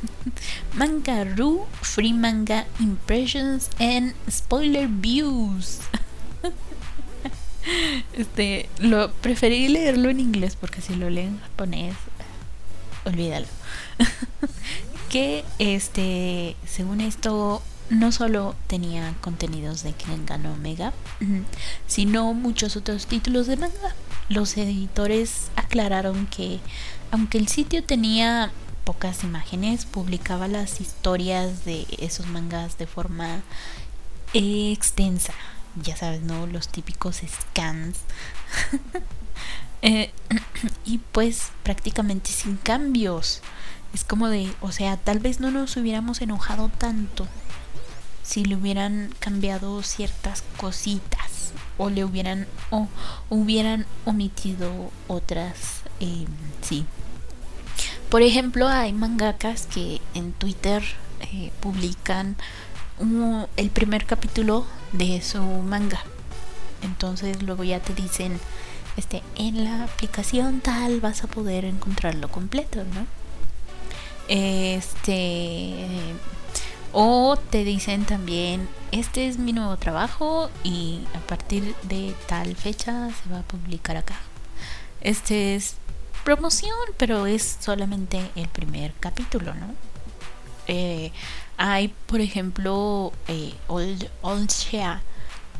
[0.74, 5.80] Mangaru, Free Manga Impressions and Spoiler Views.
[8.14, 11.95] Este, lo preferí leerlo en inglés porque si lo leen en japonés,
[13.05, 13.47] olvídalo.
[15.11, 20.95] que este, según esto, no solo tenía contenidos de Kengan Omega,
[21.86, 23.95] sino muchos otros títulos de manga.
[24.31, 26.61] Los editores aclararon que
[27.11, 28.51] aunque el sitio tenía
[28.85, 33.43] pocas imágenes, publicaba las historias de esos mangas de forma
[34.33, 35.35] extensa
[35.76, 36.47] ya sabes, ¿no?
[36.47, 37.99] Los típicos scans.
[39.83, 40.12] Eh,
[40.85, 43.41] y pues prácticamente sin cambios.
[43.95, 47.26] Es como de, o sea, tal vez no nos hubiéramos enojado tanto
[48.22, 52.87] si le hubieran cambiado ciertas cositas o le hubieran o
[53.31, 56.26] hubieran omitido otras eh,
[56.61, 56.85] sí
[58.11, 60.83] por ejemplo hay mangakas que en Twitter
[61.20, 62.37] eh, publican
[63.57, 66.03] el primer capítulo de su manga.
[66.83, 68.39] Entonces luego ya te dicen,
[68.97, 73.07] este, en la aplicación tal vas a poder encontrarlo completo, ¿no?
[74.28, 75.87] Este
[76.93, 83.11] o te dicen también, este es mi nuevo trabajo y a partir de tal fecha
[83.11, 84.16] se va a publicar acá.
[85.01, 85.76] Este es
[86.24, 89.74] promoción, pero es solamente el primer capítulo, ¿no?
[90.66, 91.12] Eh,
[91.57, 95.03] hay, por ejemplo, eh, Old, Old Shea,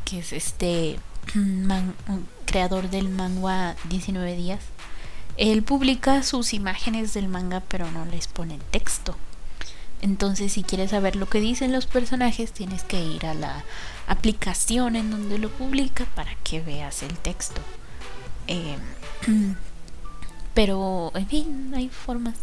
[0.05, 0.99] que es este
[2.45, 4.59] creador del manga 19 días.
[5.37, 9.15] Él publica sus imágenes del manga, pero no les pone texto.
[10.01, 13.63] Entonces, si quieres saber lo que dicen los personajes, tienes que ir a la
[14.07, 17.61] aplicación en donde lo publica para que veas el texto.
[18.47, 18.77] Eh,
[20.53, 22.35] pero, en fin, hay formas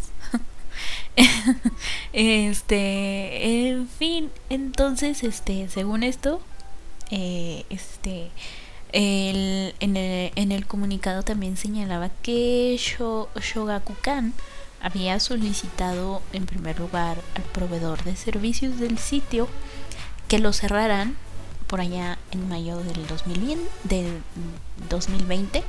[2.12, 6.40] este, en fin, entonces, este, según esto,
[7.10, 8.30] eh, este,
[8.92, 14.34] el, en, el, en el comunicado también señalaba que Shogakukan
[14.80, 19.48] había solicitado en primer lugar al proveedor de servicios del sitio
[20.28, 21.16] que lo cerraran
[21.66, 23.06] por allá en mayo del,
[24.88, 25.62] 2020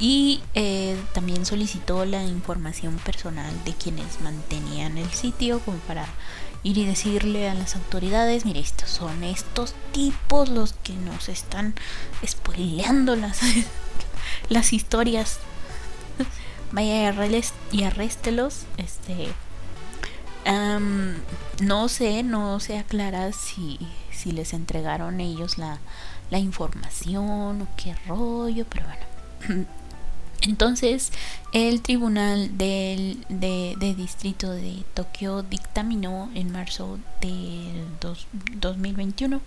[0.00, 6.06] y eh, también solicitó la información personal de quienes mantenían el sitio como para
[6.62, 11.74] ir y decirle a las autoridades, mire, estos son estos tipos los que nos están
[12.26, 13.40] spoileando las,
[14.48, 15.38] las historias.
[16.72, 17.14] Vaya
[17.70, 18.64] y arréstelos.
[18.76, 19.28] Este
[21.60, 23.78] no sé, no se aclara si
[24.22, 25.78] si les entregaron ellos la,
[26.30, 29.66] la información o qué rollo, pero bueno.
[30.42, 31.12] Entonces,
[31.52, 37.86] el tribunal del, de, distrito de Tokio dictaminó en marzo del
[38.54, 39.40] 2021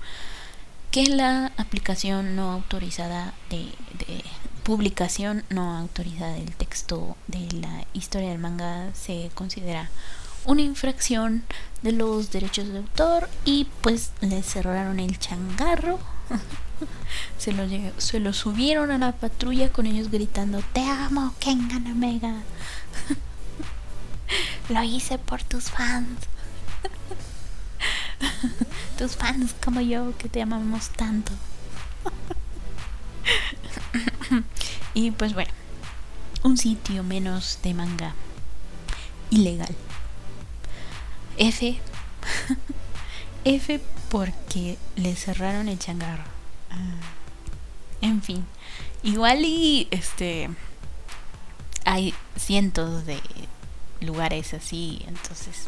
[0.92, 3.66] que la aplicación no autorizada de,
[4.06, 4.24] de,
[4.66, 9.92] publicación no autorizada del texto de la historia del manga se considera
[10.44, 11.44] una infracción
[11.84, 16.00] de los derechos de autor y pues le cerraron el changarro.
[17.38, 17.66] se, lo,
[18.00, 22.34] se lo subieron a la patrulla con ellos gritando, te amo, Kengan Omega.
[24.70, 26.22] lo hice por tus fans.
[28.98, 31.34] tus fans como yo que te amamos tanto.
[34.94, 35.52] y pues bueno,
[36.44, 38.14] un sitio menos de manga
[39.30, 39.76] ilegal.
[41.38, 41.80] F.
[43.46, 46.24] F porque le cerraron el changarro.
[46.72, 46.96] Ah.
[48.02, 48.46] En fin.
[49.04, 50.50] Igual y este
[51.86, 53.20] hay cientos de
[54.02, 55.68] lugares así, entonces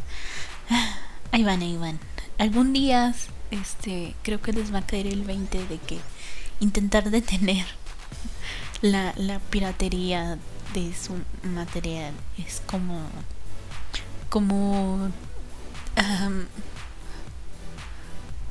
[1.31, 1.99] ahí van, ahí van.
[2.39, 3.13] Algún día
[3.51, 5.99] este creo que les va a caer el 20 de que
[6.59, 7.65] intentar detener
[8.81, 10.37] la, la piratería
[10.73, 13.01] de su material es como
[14.29, 15.09] como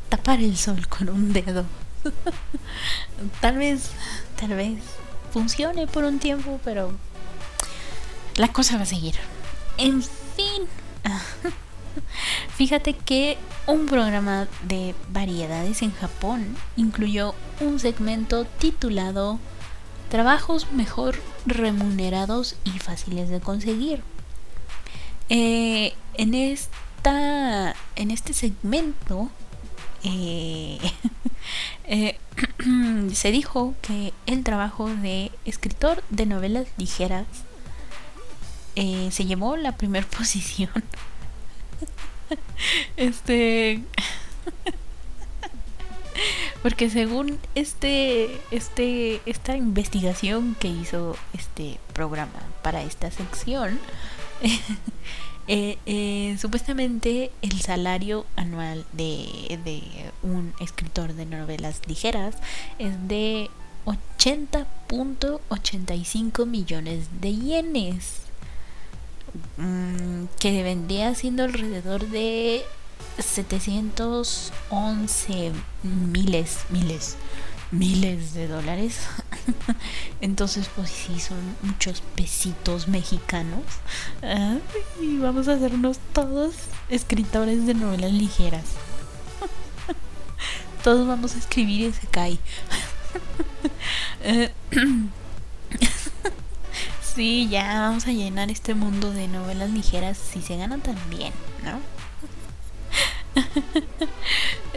[0.09, 1.65] tapar el sol con un dedo.
[3.41, 3.91] tal vez,
[4.39, 4.83] tal vez
[5.33, 6.93] funcione por un tiempo, pero
[8.37, 9.15] la cosa va a seguir.
[9.79, 10.63] En fin,
[12.57, 13.37] fíjate que
[13.67, 19.39] un programa de variedades en Japón incluyó un segmento titulado
[20.09, 24.03] Trabajos mejor remunerados y fáciles de conseguir.
[25.29, 29.29] Eh, en esta en este segmento
[30.05, 30.79] eh,
[31.85, 32.19] eh,
[33.13, 37.27] se dijo que el trabajo de escritor de novelas ligeras
[38.77, 40.71] se llevó la primera posición.
[42.97, 43.83] este
[46.63, 53.79] porque según este este esta investigación que hizo este programa para esta sección
[55.49, 59.81] Eh, eh, supuestamente el salario anual de, de,
[60.25, 62.35] un escritor de novelas ligeras
[62.81, 63.49] es de
[63.85, 68.23] 80.85 millones de yenes,
[69.57, 72.63] mm, que vendría siendo alrededor de
[73.19, 75.53] 711
[75.83, 77.17] miles, miles
[77.71, 78.99] miles de dólares.
[80.21, 83.63] Entonces, pues sí, son muchos pesitos mexicanos.
[85.01, 86.55] y vamos a hacernos todos
[86.89, 88.65] escritores de novelas ligeras.
[90.85, 92.39] todos vamos a escribir y se cae.
[97.17, 101.33] Sí, ya vamos a llenar este mundo de novelas ligeras si se gana también,
[101.65, 101.81] ¿no?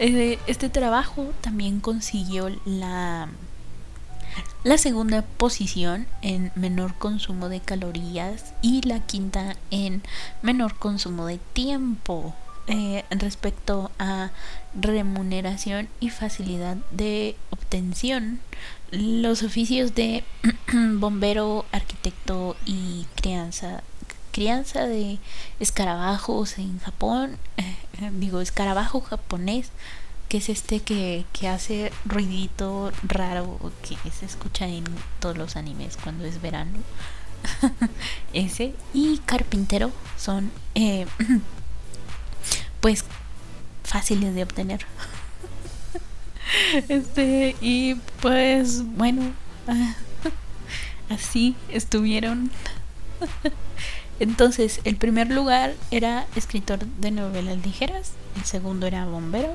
[0.02, 3.28] Eh, este trabajo también consiguió la,
[4.64, 10.02] la segunda posición en menor consumo de calorías y la quinta en
[10.40, 12.34] menor consumo de tiempo.
[12.66, 14.30] Eh, respecto a
[14.74, 18.38] remuneración y facilidad de obtención,
[18.92, 20.22] los oficios de
[20.72, 23.82] bombero, arquitecto y crianza
[24.30, 25.18] crianza de
[25.58, 27.76] escarabajos en Japón, eh,
[28.12, 29.70] digo escarabajo japonés,
[30.28, 34.84] que es este que, que hace ruidito raro que se escucha en
[35.18, 36.78] todos los animes cuando es verano.
[38.32, 41.06] Ese y carpintero son eh,
[42.80, 43.04] pues
[43.84, 44.86] fáciles de obtener.
[46.88, 49.32] este y pues bueno
[51.08, 52.50] así estuvieron
[54.20, 59.54] entonces, el primer lugar era escritor de novelas ligeras, el segundo era bombero,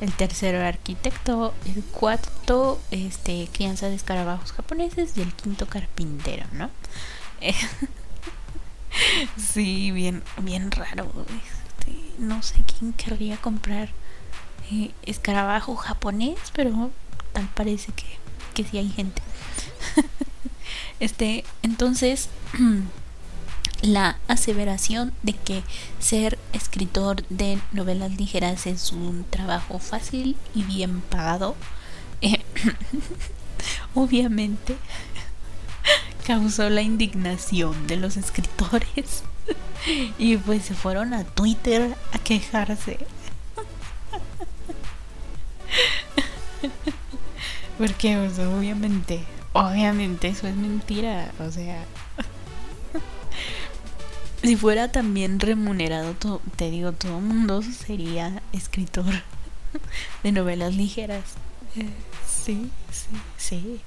[0.00, 6.46] el tercero era arquitecto, el cuarto, este, crianza de escarabajos japoneses y el quinto carpintero,
[6.52, 6.70] ¿no?
[9.36, 11.10] sí, bien, bien raro.
[11.80, 13.88] Este, no sé quién querría comprar
[14.70, 16.90] eh, escarabajo japonés, pero
[17.32, 18.04] tal parece que,
[18.54, 19.22] que sí hay gente.
[21.00, 22.28] este, entonces
[23.82, 25.62] la aseveración de que
[25.98, 31.56] ser escritor de novelas ligeras es un trabajo fácil y bien pagado,
[32.20, 32.42] eh,
[33.94, 34.76] obviamente
[36.26, 39.24] causó la indignación de los escritores
[40.18, 42.98] y pues se fueron a Twitter a quejarse.
[47.78, 51.84] Porque obviamente, obviamente eso es mentira, o sea,
[54.42, 56.14] si fuera también remunerado,
[56.56, 59.22] te digo, todo el mundo sería escritor
[60.22, 61.24] de novelas ligeras.
[62.28, 63.80] Sí, sí, sí.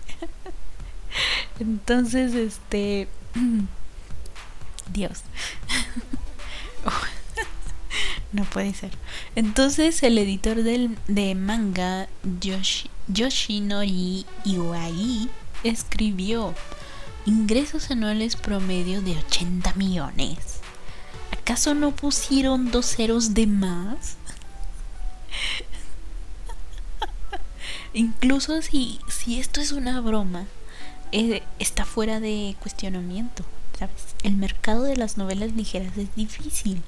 [1.60, 3.08] Entonces, este...
[4.92, 5.22] Dios.
[8.32, 8.92] no puede ser.
[9.36, 12.08] Entonces el editor del, de manga
[12.42, 15.30] Yoshi, Yoshinori Iwai
[15.64, 16.54] escribió
[17.26, 20.38] ingresos anuales promedio de 80 millones.
[21.32, 24.14] ¿Acaso no pusieron dos ceros de más?
[27.94, 30.46] Incluso si, si esto es una broma,
[31.12, 33.46] eh, está fuera de cuestionamiento.
[34.24, 36.82] El mercado de las novelas ligeras es difícil.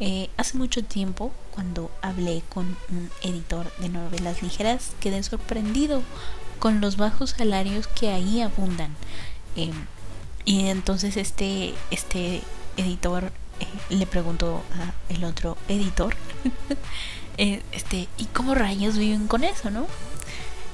[0.00, 6.02] Eh, hace mucho tiempo, cuando hablé con un editor de novelas ligeras, quedé sorprendido
[6.58, 8.94] con los bajos salarios que ahí abundan.
[9.56, 9.74] Em,
[10.44, 12.42] y entonces este, este
[12.76, 16.14] editor eh, le preguntó a el otro editor,
[17.38, 19.86] eh, este, ¿y cómo rayos viven con eso, no?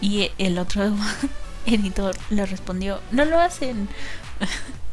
[0.01, 0.85] Y el otro
[1.67, 3.89] editor le respondió, no lo hacen.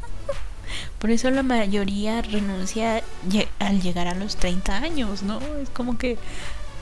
[1.01, 3.03] Por eso la mayoría renuncia
[3.57, 5.39] al llegar a los 30 años, ¿no?
[5.57, 6.19] Es como que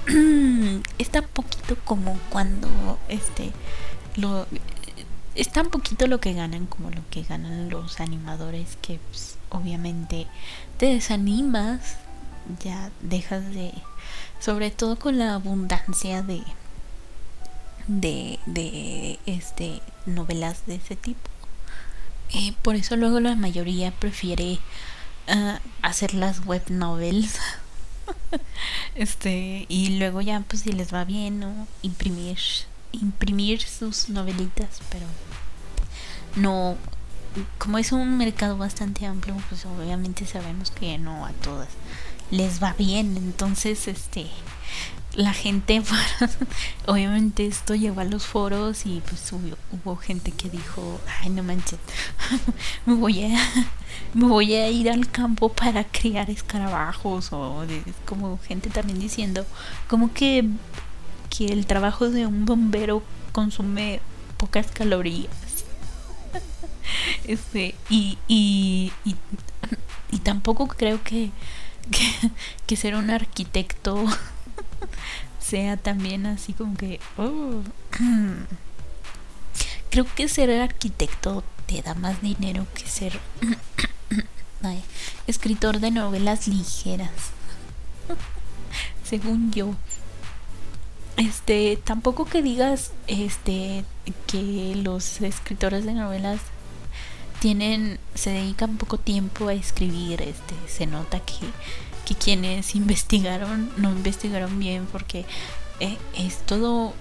[0.98, 3.52] es tan poquito como cuando este
[4.18, 4.46] lo
[5.36, 10.28] es tan poquito lo que ganan como lo que ganan los animadores que pues, obviamente
[10.78, 11.96] te desanimas,
[12.62, 13.72] ya dejas de
[14.42, 16.44] sobre todo con la abundancia de
[17.88, 21.39] de, de este novelas de ese tipo.
[22.34, 24.60] Eh, por eso luego la mayoría prefiere
[25.28, 27.40] ah, hacer las web novels.
[28.96, 31.68] este, y luego ya pues si les va bien, ¿no?
[31.82, 32.38] Imprimir
[32.92, 35.06] imprimir sus novelitas, pero
[36.36, 36.76] no
[37.58, 41.70] como es un mercado bastante amplio, pues obviamente sabemos que no a todas
[42.32, 44.28] les va bien, entonces este
[45.16, 45.82] la gente,
[46.86, 51.80] obviamente esto llegó a los foros y pues hubo, gente que dijo, ay no manches,
[52.86, 53.40] me voy a,
[54.14, 57.66] me voy a ir al campo para criar escarabajos o
[58.06, 59.46] como gente también diciendo,
[59.88, 60.46] como que,
[61.36, 64.02] que el trabajo de un bombero consume
[64.38, 65.32] pocas calorías.
[67.28, 68.92] Este, y, y,
[70.12, 71.30] y, tampoco creo que,
[72.66, 74.06] que ser un arquitecto
[75.50, 77.00] sea también así como que...
[77.18, 77.62] Oh,
[79.90, 83.20] creo que ser arquitecto te da más dinero que ser
[85.28, 87.12] escritor de novelas ligeras.
[89.04, 89.74] Según yo.
[91.18, 93.84] Este, tampoco que digas este
[94.26, 96.40] que los escritores de novelas
[97.40, 101.36] tienen se dedican poco tiempo a escribir, este, se nota que
[102.10, 105.26] que quienes investigaron no investigaron bien porque
[105.80, 106.96] eh, es todo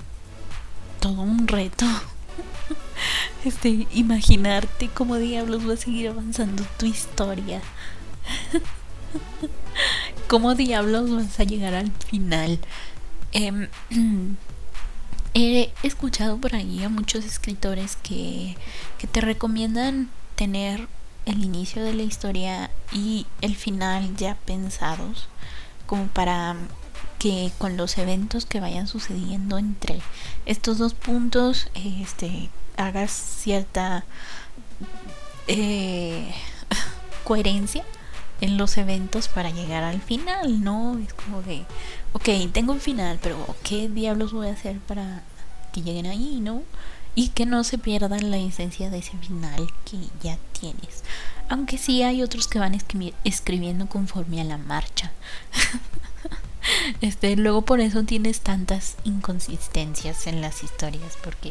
[1.00, 1.86] todo un reto.
[3.44, 7.62] Este imaginarte cómo diablos va a seguir avanzando tu historia.
[10.28, 12.58] Cómo diablos vas a llegar al final.
[13.32, 13.68] Em,
[15.34, 18.56] he escuchado por ahí a muchos escritores que,
[18.98, 20.88] que te recomiendan tener
[21.28, 25.28] el inicio de la historia y el final ya pensados
[25.86, 26.56] como para
[27.18, 30.00] que con los eventos que vayan sucediendo entre
[30.46, 34.04] estos dos puntos este hagas cierta
[35.48, 36.32] eh,
[37.24, 37.84] coherencia
[38.40, 40.96] en los eventos para llegar al final, ¿no?
[40.98, 41.64] Es como de,
[42.12, 45.22] ok, tengo un final, pero ¿qué diablos voy a hacer para
[45.72, 46.62] que lleguen ahí, ¿no?
[47.18, 51.02] Y que no se pierdan la esencia de ese final que ya tienes.
[51.48, 52.78] Aunque sí hay otros que van
[53.24, 55.10] escribiendo conforme a la marcha.
[57.00, 61.48] este, luego por eso tienes tantas inconsistencias en las historias, porque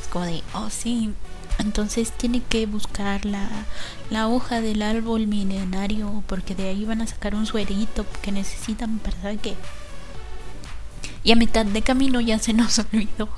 [0.00, 1.12] es como de, oh sí,
[1.58, 3.50] entonces tiene que buscar la,
[4.08, 8.98] la hoja del árbol milenario, porque de ahí van a sacar un suerito que necesitan
[8.98, 9.56] para saber qué.
[11.24, 13.28] Y a mitad de camino ya se nos olvidó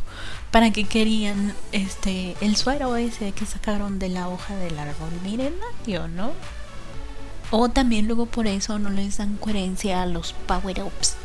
[0.50, 6.06] para que querían este el suero ese que sacaron de la hoja del árbol milenario,
[6.06, 6.32] ¿no?
[7.50, 11.16] O también luego por eso no les dan coherencia a los power-ups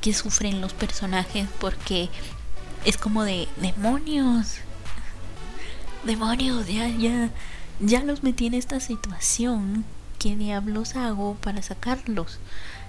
[0.00, 2.08] que sufren los personajes porque
[2.84, 4.56] es como de demonios.
[6.04, 7.30] Demonios, ya ya
[7.80, 9.84] ya los metí en esta situación.
[10.18, 12.38] ¿Qué diablos hago para sacarlos?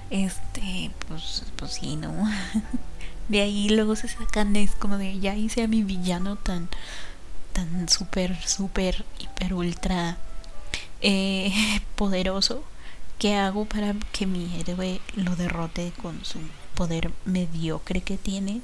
[0.09, 2.13] Este, pues pues sí, no.
[3.31, 6.67] de ahí luego se sacan es como de ya hice a mi villano tan
[7.53, 10.17] tan súper súper hiper ultra
[10.99, 11.53] eh,
[11.95, 12.63] poderoso
[13.19, 16.39] ¿qué hago para que mi héroe lo derrote con su
[16.75, 18.61] poder mediocre que tiene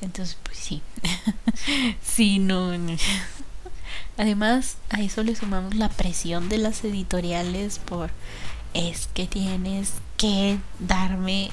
[0.00, 0.82] entonces pues sí.
[2.02, 2.70] Sí no,
[4.16, 8.10] además a eso le sumamos la presión de las editoriales por
[8.72, 11.50] es que tienes que darme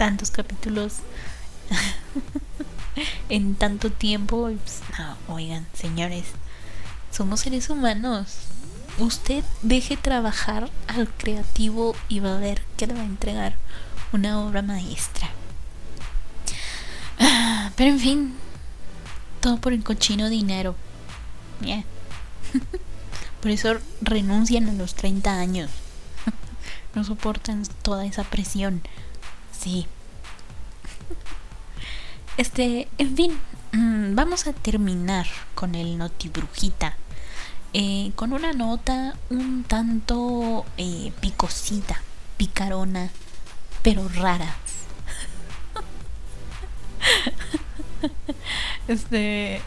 [0.00, 0.94] tantos capítulos
[3.28, 4.44] en tanto tiempo.
[4.44, 4.80] Pues,
[5.28, 6.24] oigan, señores,
[7.10, 8.38] somos seres humanos.
[8.98, 13.56] Usted deje trabajar al creativo y va a ver que le va a entregar
[14.10, 15.28] una obra maestra.
[17.76, 18.34] Pero en fin,
[19.42, 20.76] todo por el cochino dinero.
[23.42, 25.70] Por eso renuncian a los 30 años.
[26.94, 28.82] No soportan toda esa presión.
[29.60, 29.86] Sí.
[32.38, 33.38] Este, en fin,
[33.72, 36.96] mm, vamos a terminar con el notibrujita.
[37.74, 42.00] Eh, con una nota un tanto eh, picosita,
[42.38, 43.10] picarona,
[43.82, 44.56] pero rara.
[48.88, 49.60] este.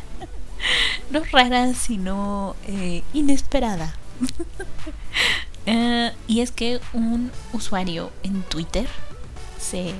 [1.10, 3.94] no rara, sino eh, inesperada.
[5.66, 8.88] Eh, y es que un usuario en Twitter
[9.58, 9.94] se,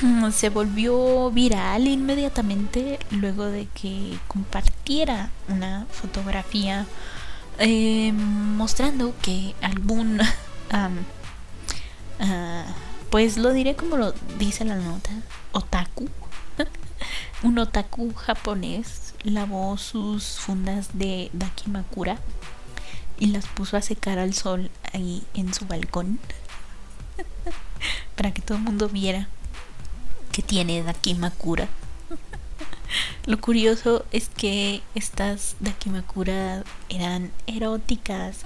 [0.32, 6.86] se volvió viral inmediatamente luego de que compartiera una fotografía
[7.58, 10.20] eh, mostrando que algún...
[12.20, 12.64] Ah,
[13.10, 15.10] pues lo diré como lo dice la nota,
[15.52, 16.08] otaku.
[17.42, 22.18] un otaku japonés lavó sus fundas de dakimakura
[23.18, 26.18] y las puso a secar al sol ahí en su balcón
[28.16, 29.28] para que todo el mundo viera
[30.32, 31.68] que tiene Dakimakura.
[33.26, 38.38] Lo curioso es que estas Dakimakura eran eróticas.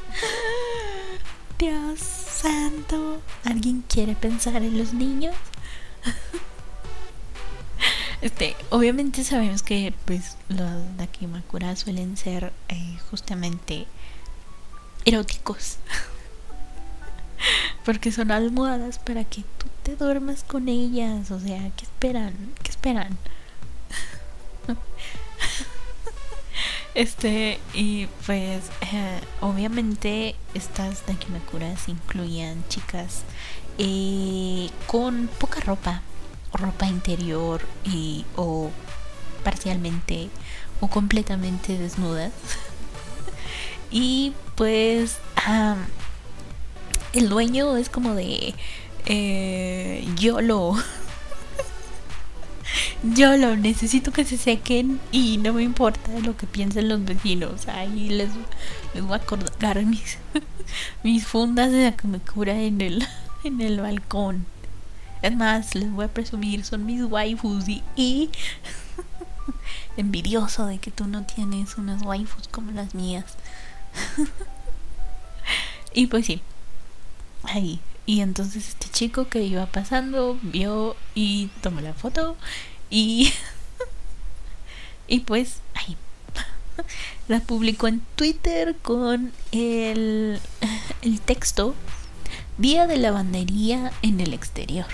[1.58, 5.34] Dios santo, ¿alguien quiere pensar en los niños?
[8.22, 13.88] Este, obviamente sabemos que pues los Dakimakura suelen ser eh, justamente
[15.04, 15.76] eróticos.
[17.84, 21.30] Porque son almohadas para que tú te duermas con ellas.
[21.30, 22.34] O sea, ¿qué esperan?
[22.62, 23.18] ¿Qué esperan?
[26.94, 33.22] Este, y pues eh, obviamente estas Dakimakuras incluían chicas
[33.78, 36.02] eh, con poca ropa,
[36.52, 38.70] ropa interior y, o
[39.42, 40.28] parcialmente
[40.80, 42.32] o completamente desnudas.
[43.90, 45.18] y pues
[47.14, 48.54] el dueño es como de
[49.06, 50.76] eh, YOLO.
[53.02, 57.66] YOLO, necesito que se sequen y no me importa lo que piensen los vecinos.
[57.66, 58.30] Ahí les,
[58.94, 60.18] les voy a colgar mis,
[61.02, 63.04] mis fundas de la que me cura en el,
[63.42, 64.46] en el balcón.
[65.22, 68.30] Es más, les voy a presumir, son mis waifus y, y
[69.96, 73.24] envidioso de que tú no tienes unas waifus como las mías.
[75.94, 76.40] Y pues sí,
[77.44, 77.80] ahí.
[78.04, 82.36] Y entonces este chico que iba pasando vio y tomó la foto
[82.90, 83.32] y
[85.08, 85.96] y pues ahí
[87.28, 90.40] la publicó en Twitter con el,
[91.02, 91.74] el texto
[92.58, 94.86] Día de lavandería en el exterior.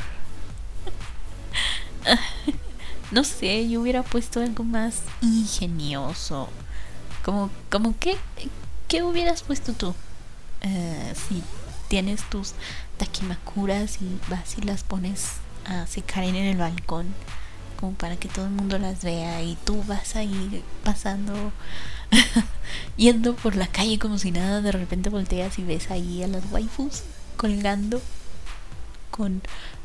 [3.10, 6.48] No sé, yo hubiera puesto algo más ingenioso.
[7.24, 8.16] Como, como que
[8.88, 9.94] ¿Qué hubieras puesto tú?
[10.62, 11.42] Eh, si
[11.88, 12.54] tienes tus
[12.96, 17.06] taquimacuras y vas y las pones a secar en el balcón,
[17.78, 21.52] como para que todo el mundo las vea y tú vas ahí pasando,
[22.96, 26.44] yendo por la calle como si nada, de repente volteas y ves ahí a las
[26.50, 27.02] waifus
[27.36, 28.02] colgando
[29.10, 29.42] con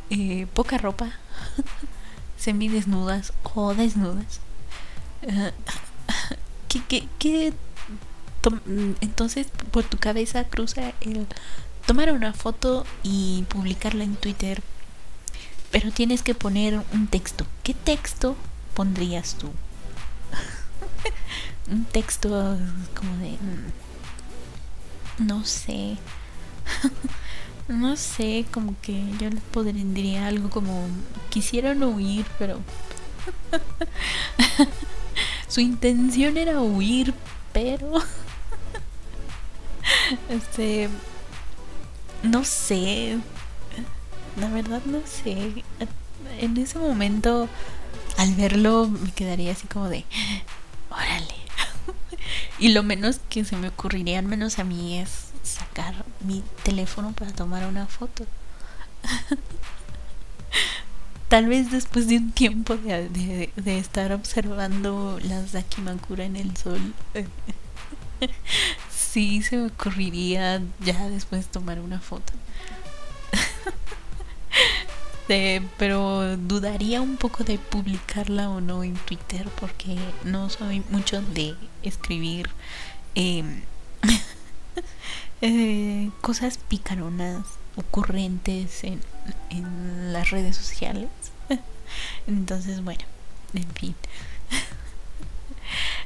[0.10, 1.12] eh, poca ropa,
[2.38, 4.40] semidesnudas o desnudas.
[5.22, 5.52] Eh,
[6.68, 7.54] ¿qué, qué, qué
[9.02, 11.28] entonces por tu cabeza cruza el
[11.86, 14.62] tomar una foto y publicarla en Twitter.
[15.72, 17.46] Pero tienes que poner un texto.
[17.64, 18.36] ¿Qué texto
[18.74, 19.50] pondrías tú?
[21.72, 22.58] un texto
[22.96, 23.32] como de...
[23.32, 23.72] Mm,
[25.28, 25.98] no sé.
[27.68, 30.88] no sé, como que yo les podría algo como...
[31.30, 32.60] Quisieron huir, pero...
[35.48, 37.14] Su intención era huir,
[37.52, 37.94] pero...
[40.30, 40.90] Este.
[42.24, 43.18] No sé.
[44.40, 45.64] La verdad no sé.
[46.40, 47.48] En ese momento,
[48.18, 50.06] al verlo, me quedaría así como de.
[50.90, 51.36] Órale.
[52.60, 55.10] y lo menos que se me ocurriría, al menos a mí, es
[55.44, 58.26] sacar mi teléfono para tomar una foto.
[61.28, 66.94] Tal vez después de un tiempo de, de estar observando las Dakimakura en el sol,
[69.14, 72.34] sí se me ocurriría ya después tomar una foto.
[75.78, 81.56] pero dudaría un poco de publicarla o no en Twitter porque no soy mucho de
[81.84, 82.50] escribir
[83.14, 83.62] em,
[85.42, 87.46] eh, cosas picaronas,
[87.76, 89.00] ocurrentes en,
[89.52, 91.10] en las redes sociales.
[92.28, 93.04] Entonces, bueno,
[93.54, 93.96] en fin.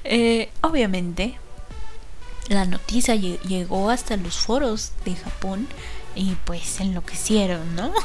[0.03, 1.37] Eh, obviamente
[2.49, 5.67] la noticia llegó hasta los foros de Japón
[6.15, 7.91] y pues enloquecieron, ¿no?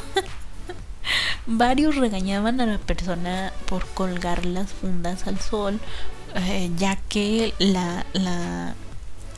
[1.45, 5.79] varios regañaban a la persona por colgar las fundas al sol,
[6.35, 8.75] eh, ya que la, la,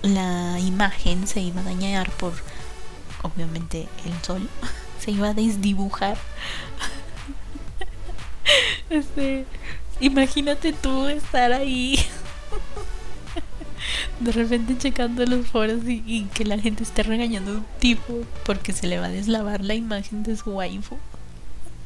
[0.03, 2.33] la imagen se iba a dañar por,
[3.23, 4.49] obviamente, el sol,
[4.99, 6.17] se iba a desdibujar.
[8.87, 9.47] Este,
[9.99, 11.97] imagínate tú estar ahí
[14.19, 18.73] de repente checando los foros y, que la gente esté regañando a un tipo porque
[18.73, 20.97] se le va a deslavar la imagen de su waifu.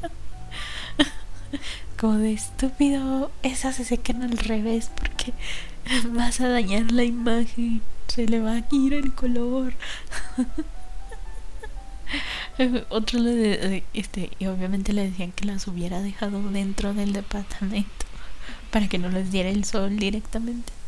[1.98, 5.32] Como de estúpido, esas se secan al revés porque
[6.08, 9.74] vas a dañar la imagen, se le va a ir el color.
[12.90, 17.88] Otro le este, y obviamente le decían que las hubiera dejado dentro del departamento
[18.70, 20.79] para que no les diera el sol directamente.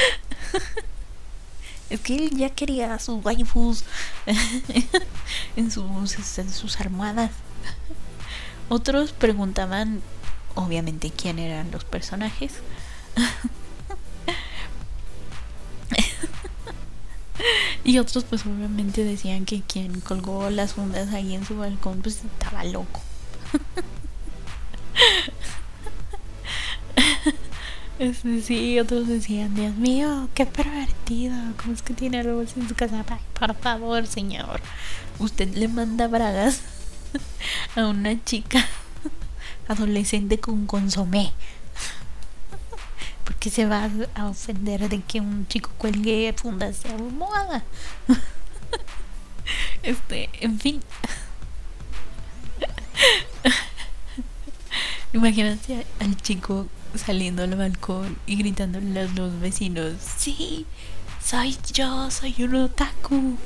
[1.90, 3.82] Es que él ya quería sus waifus
[5.56, 7.32] en sus, en sus almohadas.
[8.68, 10.00] Otros preguntaban,
[10.54, 12.52] obviamente, quién eran los personajes.
[17.84, 22.22] y otros, pues, obviamente decían que quien colgó las fundas ahí en su balcón, pues
[22.24, 23.00] estaba loco.
[28.00, 32.74] Este, sí, otros decían, Dios mío, qué pervertido, ¿cómo es que tiene robots en su
[32.74, 33.04] casa?
[33.38, 34.62] por favor, señor,
[35.18, 36.62] usted le manda bragas
[37.76, 38.66] a una chica
[39.68, 41.34] adolescente con consomé.
[43.24, 47.64] Porque se va a ofender de que un chico cuelgue fundas de almohada.
[49.82, 50.80] Este, en fin.
[55.12, 60.66] Imagínate al chico saliendo al balcón y gritándole a los vecinos, sí,
[61.22, 63.36] soy yo, soy un otaku.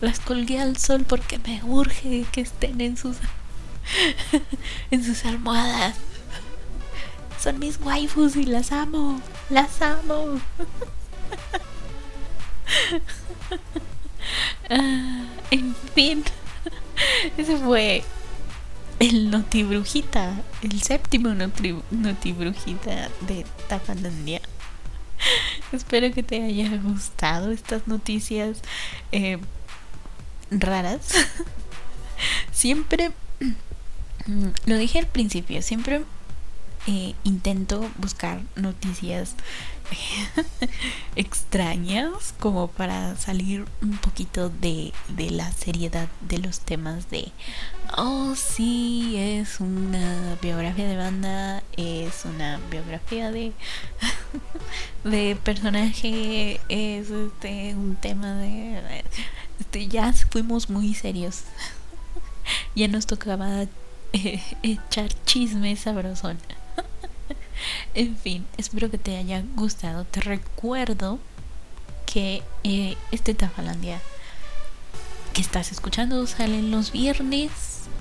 [0.00, 3.16] Las colgué al sol porque me urge que estén en sus
[4.90, 5.96] en sus almohadas.
[7.40, 9.20] Son mis waifus y las amo,
[9.50, 10.40] las amo.
[14.68, 16.24] Ah, en fin,
[17.36, 18.02] ese fue
[18.98, 21.30] el Notibrujita, el séptimo
[21.90, 24.40] Notibrujita de Tapalandia.
[25.72, 28.62] Espero que te haya gustado estas noticias
[29.12, 29.38] eh,
[30.50, 31.08] raras.
[32.52, 33.12] siempre,
[34.64, 36.02] lo dije al principio, siempre
[36.86, 39.34] eh, intento buscar noticias
[41.16, 47.32] extrañas como para salir un poquito de, de, la seriedad de los temas de
[47.96, 53.52] oh sí es una biografía de banda es una biografía de
[55.04, 59.04] de personaje es este un tema de
[59.60, 61.42] este, ya fuimos muy serios
[62.74, 63.66] ya nos tocaba
[64.12, 66.38] eh, echar chisme sabrosón
[67.94, 70.04] en fin, espero que te haya gustado.
[70.04, 71.18] Te recuerdo
[72.06, 74.00] que eh, este Tafalandia
[75.36, 77.50] que estás escuchando sale los viernes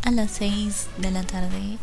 [0.05, 1.77] a las 6 de la tarde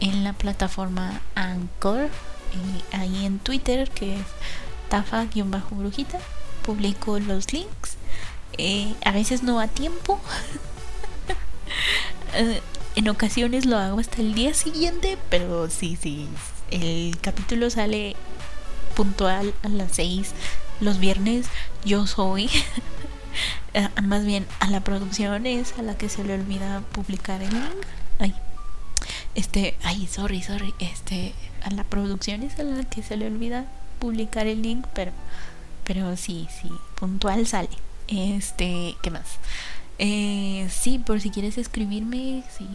[0.00, 2.10] en la plataforma Anchor
[2.52, 4.26] y ahí en Twitter que es
[4.90, 6.18] tafa-brujita
[6.66, 7.96] publico los links
[8.58, 10.20] eh, a veces no a tiempo
[12.34, 12.60] eh,
[12.94, 16.28] en ocasiones lo hago hasta el día siguiente pero sí sí
[16.70, 18.14] el capítulo sale
[18.94, 20.34] puntual a las 6
[20.82, 21.46] los viernes.
[21.84, 22.50] Yo soy,
[24.02, 27.86] más bien a la producción es a la que se le olvida publicar el link.
[28.18, 28.34] Ay,
[29.34, 30.74] este, ay, sorry, sorry.
[30.78, 33.66] Este, a la producción es a la que se le olvida
[33.98, 35.12] publicar el link, pero,
[35.84, 37.70] pero sí, sí, puntual sale.
[38.08, 39.38] Este, ¿qué más?
[39.98, 42.66] Eh, sí, por si quieres escribirme, si,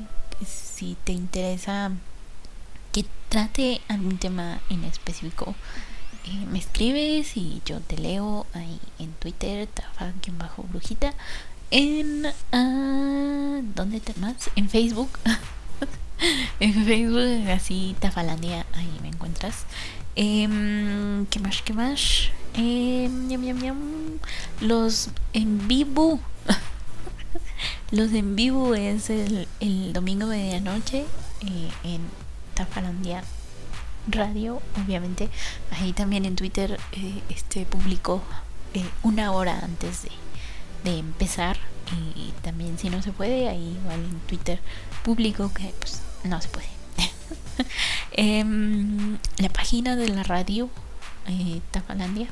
[0.45, 1.91] si te interesa
[2.91, 5.55] que trate algún tema en específico,
[6.28, 9.69] eh, me escribes y yo te leo ahí en Twitter,
[10.38, 11.13] bajo brujita
[11.71, 12.25] En.
[12.51, 14.49] Uh, ¿Dónde te más?
[14.55, 15.09] En Facebook.
[16.59, 19.65] en Facebook, así Tafalandia, ahí me encuentras.
[20.17, 21.61] Eh, ¿Qué más?
[21.61, 22.30] ¿Qué más?
[22.55, 23.09] Eh,
[24.59, 26.19] Los en vivo.
[27.91, 31.05] Los en vivo es el, el domingo medianoche
[31.41, 32.01] eh, en
[32.53, 33.23] Tafalandia
[34.07, 35.29] Radio, obviamente.
[35.71, 38.21] Ahí también en Twitter eh, este publicó
[38.73, 40.11] eh, una hora antes de,
[40.83, 41.57] de empezar.
[42.15, 44.59] Y, también si no se puede, ahí igual en Twitter
[45.03, 46.67] publico que pues no se puede.
[48.11, 50.69] Em, la página de la radio
[51.27, 52.27] eh, Tafalandia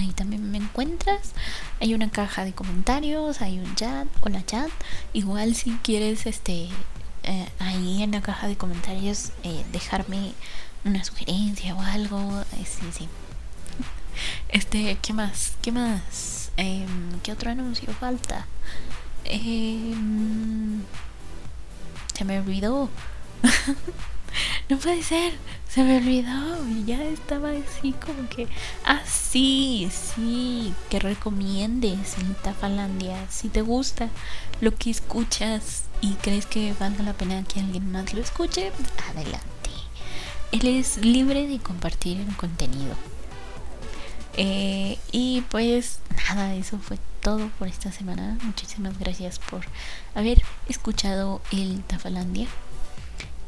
[0.00, 1.32] ahí también me encuentras.
[1.80, 4.70] Hay una caja de comentarios, hay un chat, hola chat.
[5.12, 6.68] Igual si quieres este
[7.22, 10.32] eh, ahí en la caja de comentarios eh, dejarme
[10.84, 13.08] una sugerencia o algo, eh, sí, sí.
[14.48, 15.54] Este, ¿qué más?
[15.62, 16.52] ¿Qué más?
[16.56, 18.46] Em, ¿Qué otro anuncio falta?
[19.24, 20.82] Em,
[22.14, 22.90] se me olvidó.
[24.68, 25.34] no puede ser,
[25.68, 26.66] se me olvidó.
[26.68, 28.48] Y ya estaba así como que.
[28.84, 33.26] Ah, sí, sí, que recomiendes en Tafalandia.
[33.30, 34.08] Si te gusta
[34.60, 38.72] lo que escuchas y crees que valga la pena que alguien más lo escuche,
[39.10, 39.70] adelante.
[40.52, 42.94] Él es libre de compartir el contenido.
[44.36, 48.38] Eh, y pues nada, eso fue todo por esta semana.
[48.42, 49.62] Muchísimas gracias por
[50.14, 52.48] haber escuchado el Tafalandia.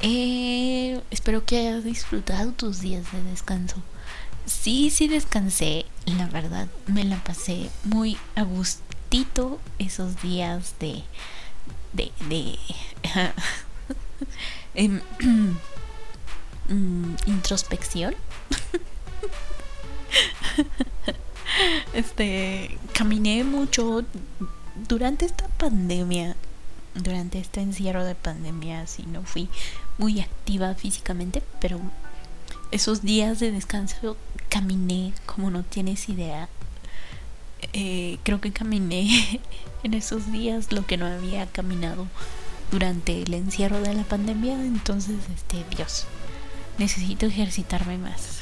[0.00, 3.76] Eh, espero que hayas disfrutado tus días de descanso.
[4.46, 11.04] Sí, sí descansé, la verdad, me la pasé muy a gustito esos días de...
[11.92, 12.12] de...
[12.28, 12.58] de...
[14.74, 15.00] Em,
[16.68, 18.14] mm, introspección.
[21.92, 24.04] este, caminé mucho
[24.88, 26.36] durante esta pandemia,
[26.94, 29.48] durante este encierro de pandemia, si no fui
[29.98, 31.80] muy activa físicamente, pero
[32.70, 34.16] esos días de descanso
[34.48, 36.48] caminé como no tienes idea.
[37.74, 39.40] Eh, creo que caminé
[39.82, 42.06] en esos días lo que no había caminado
[42.70, 44.54] durante el encierro de la pandemia.
[44.54, 46.06] Entonces, este, Dios,
[46.78, 48.40] necesito ejercitarme más.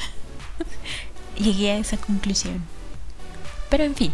[1.39, 2.63] Llegué a esa conclusión.
[3.69, 4.13] Pero en fin,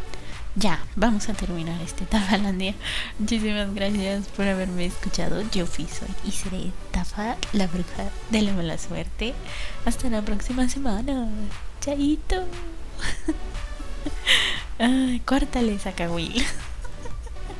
[0.58, 2.74] ya, vamos a terminar este Tafalandia.
[3.18, 5.42] Muchísimas gracias por haberme escuchado.
[5.52, 9.34] Yo fui, soy y seré Tafa, la bruja de la mala suerte.
[9.84, 11.28] Hasta la próxima semana.
[11.80, 12.44] Chaito.
[14.78, 16.44] Ay, córtale Will.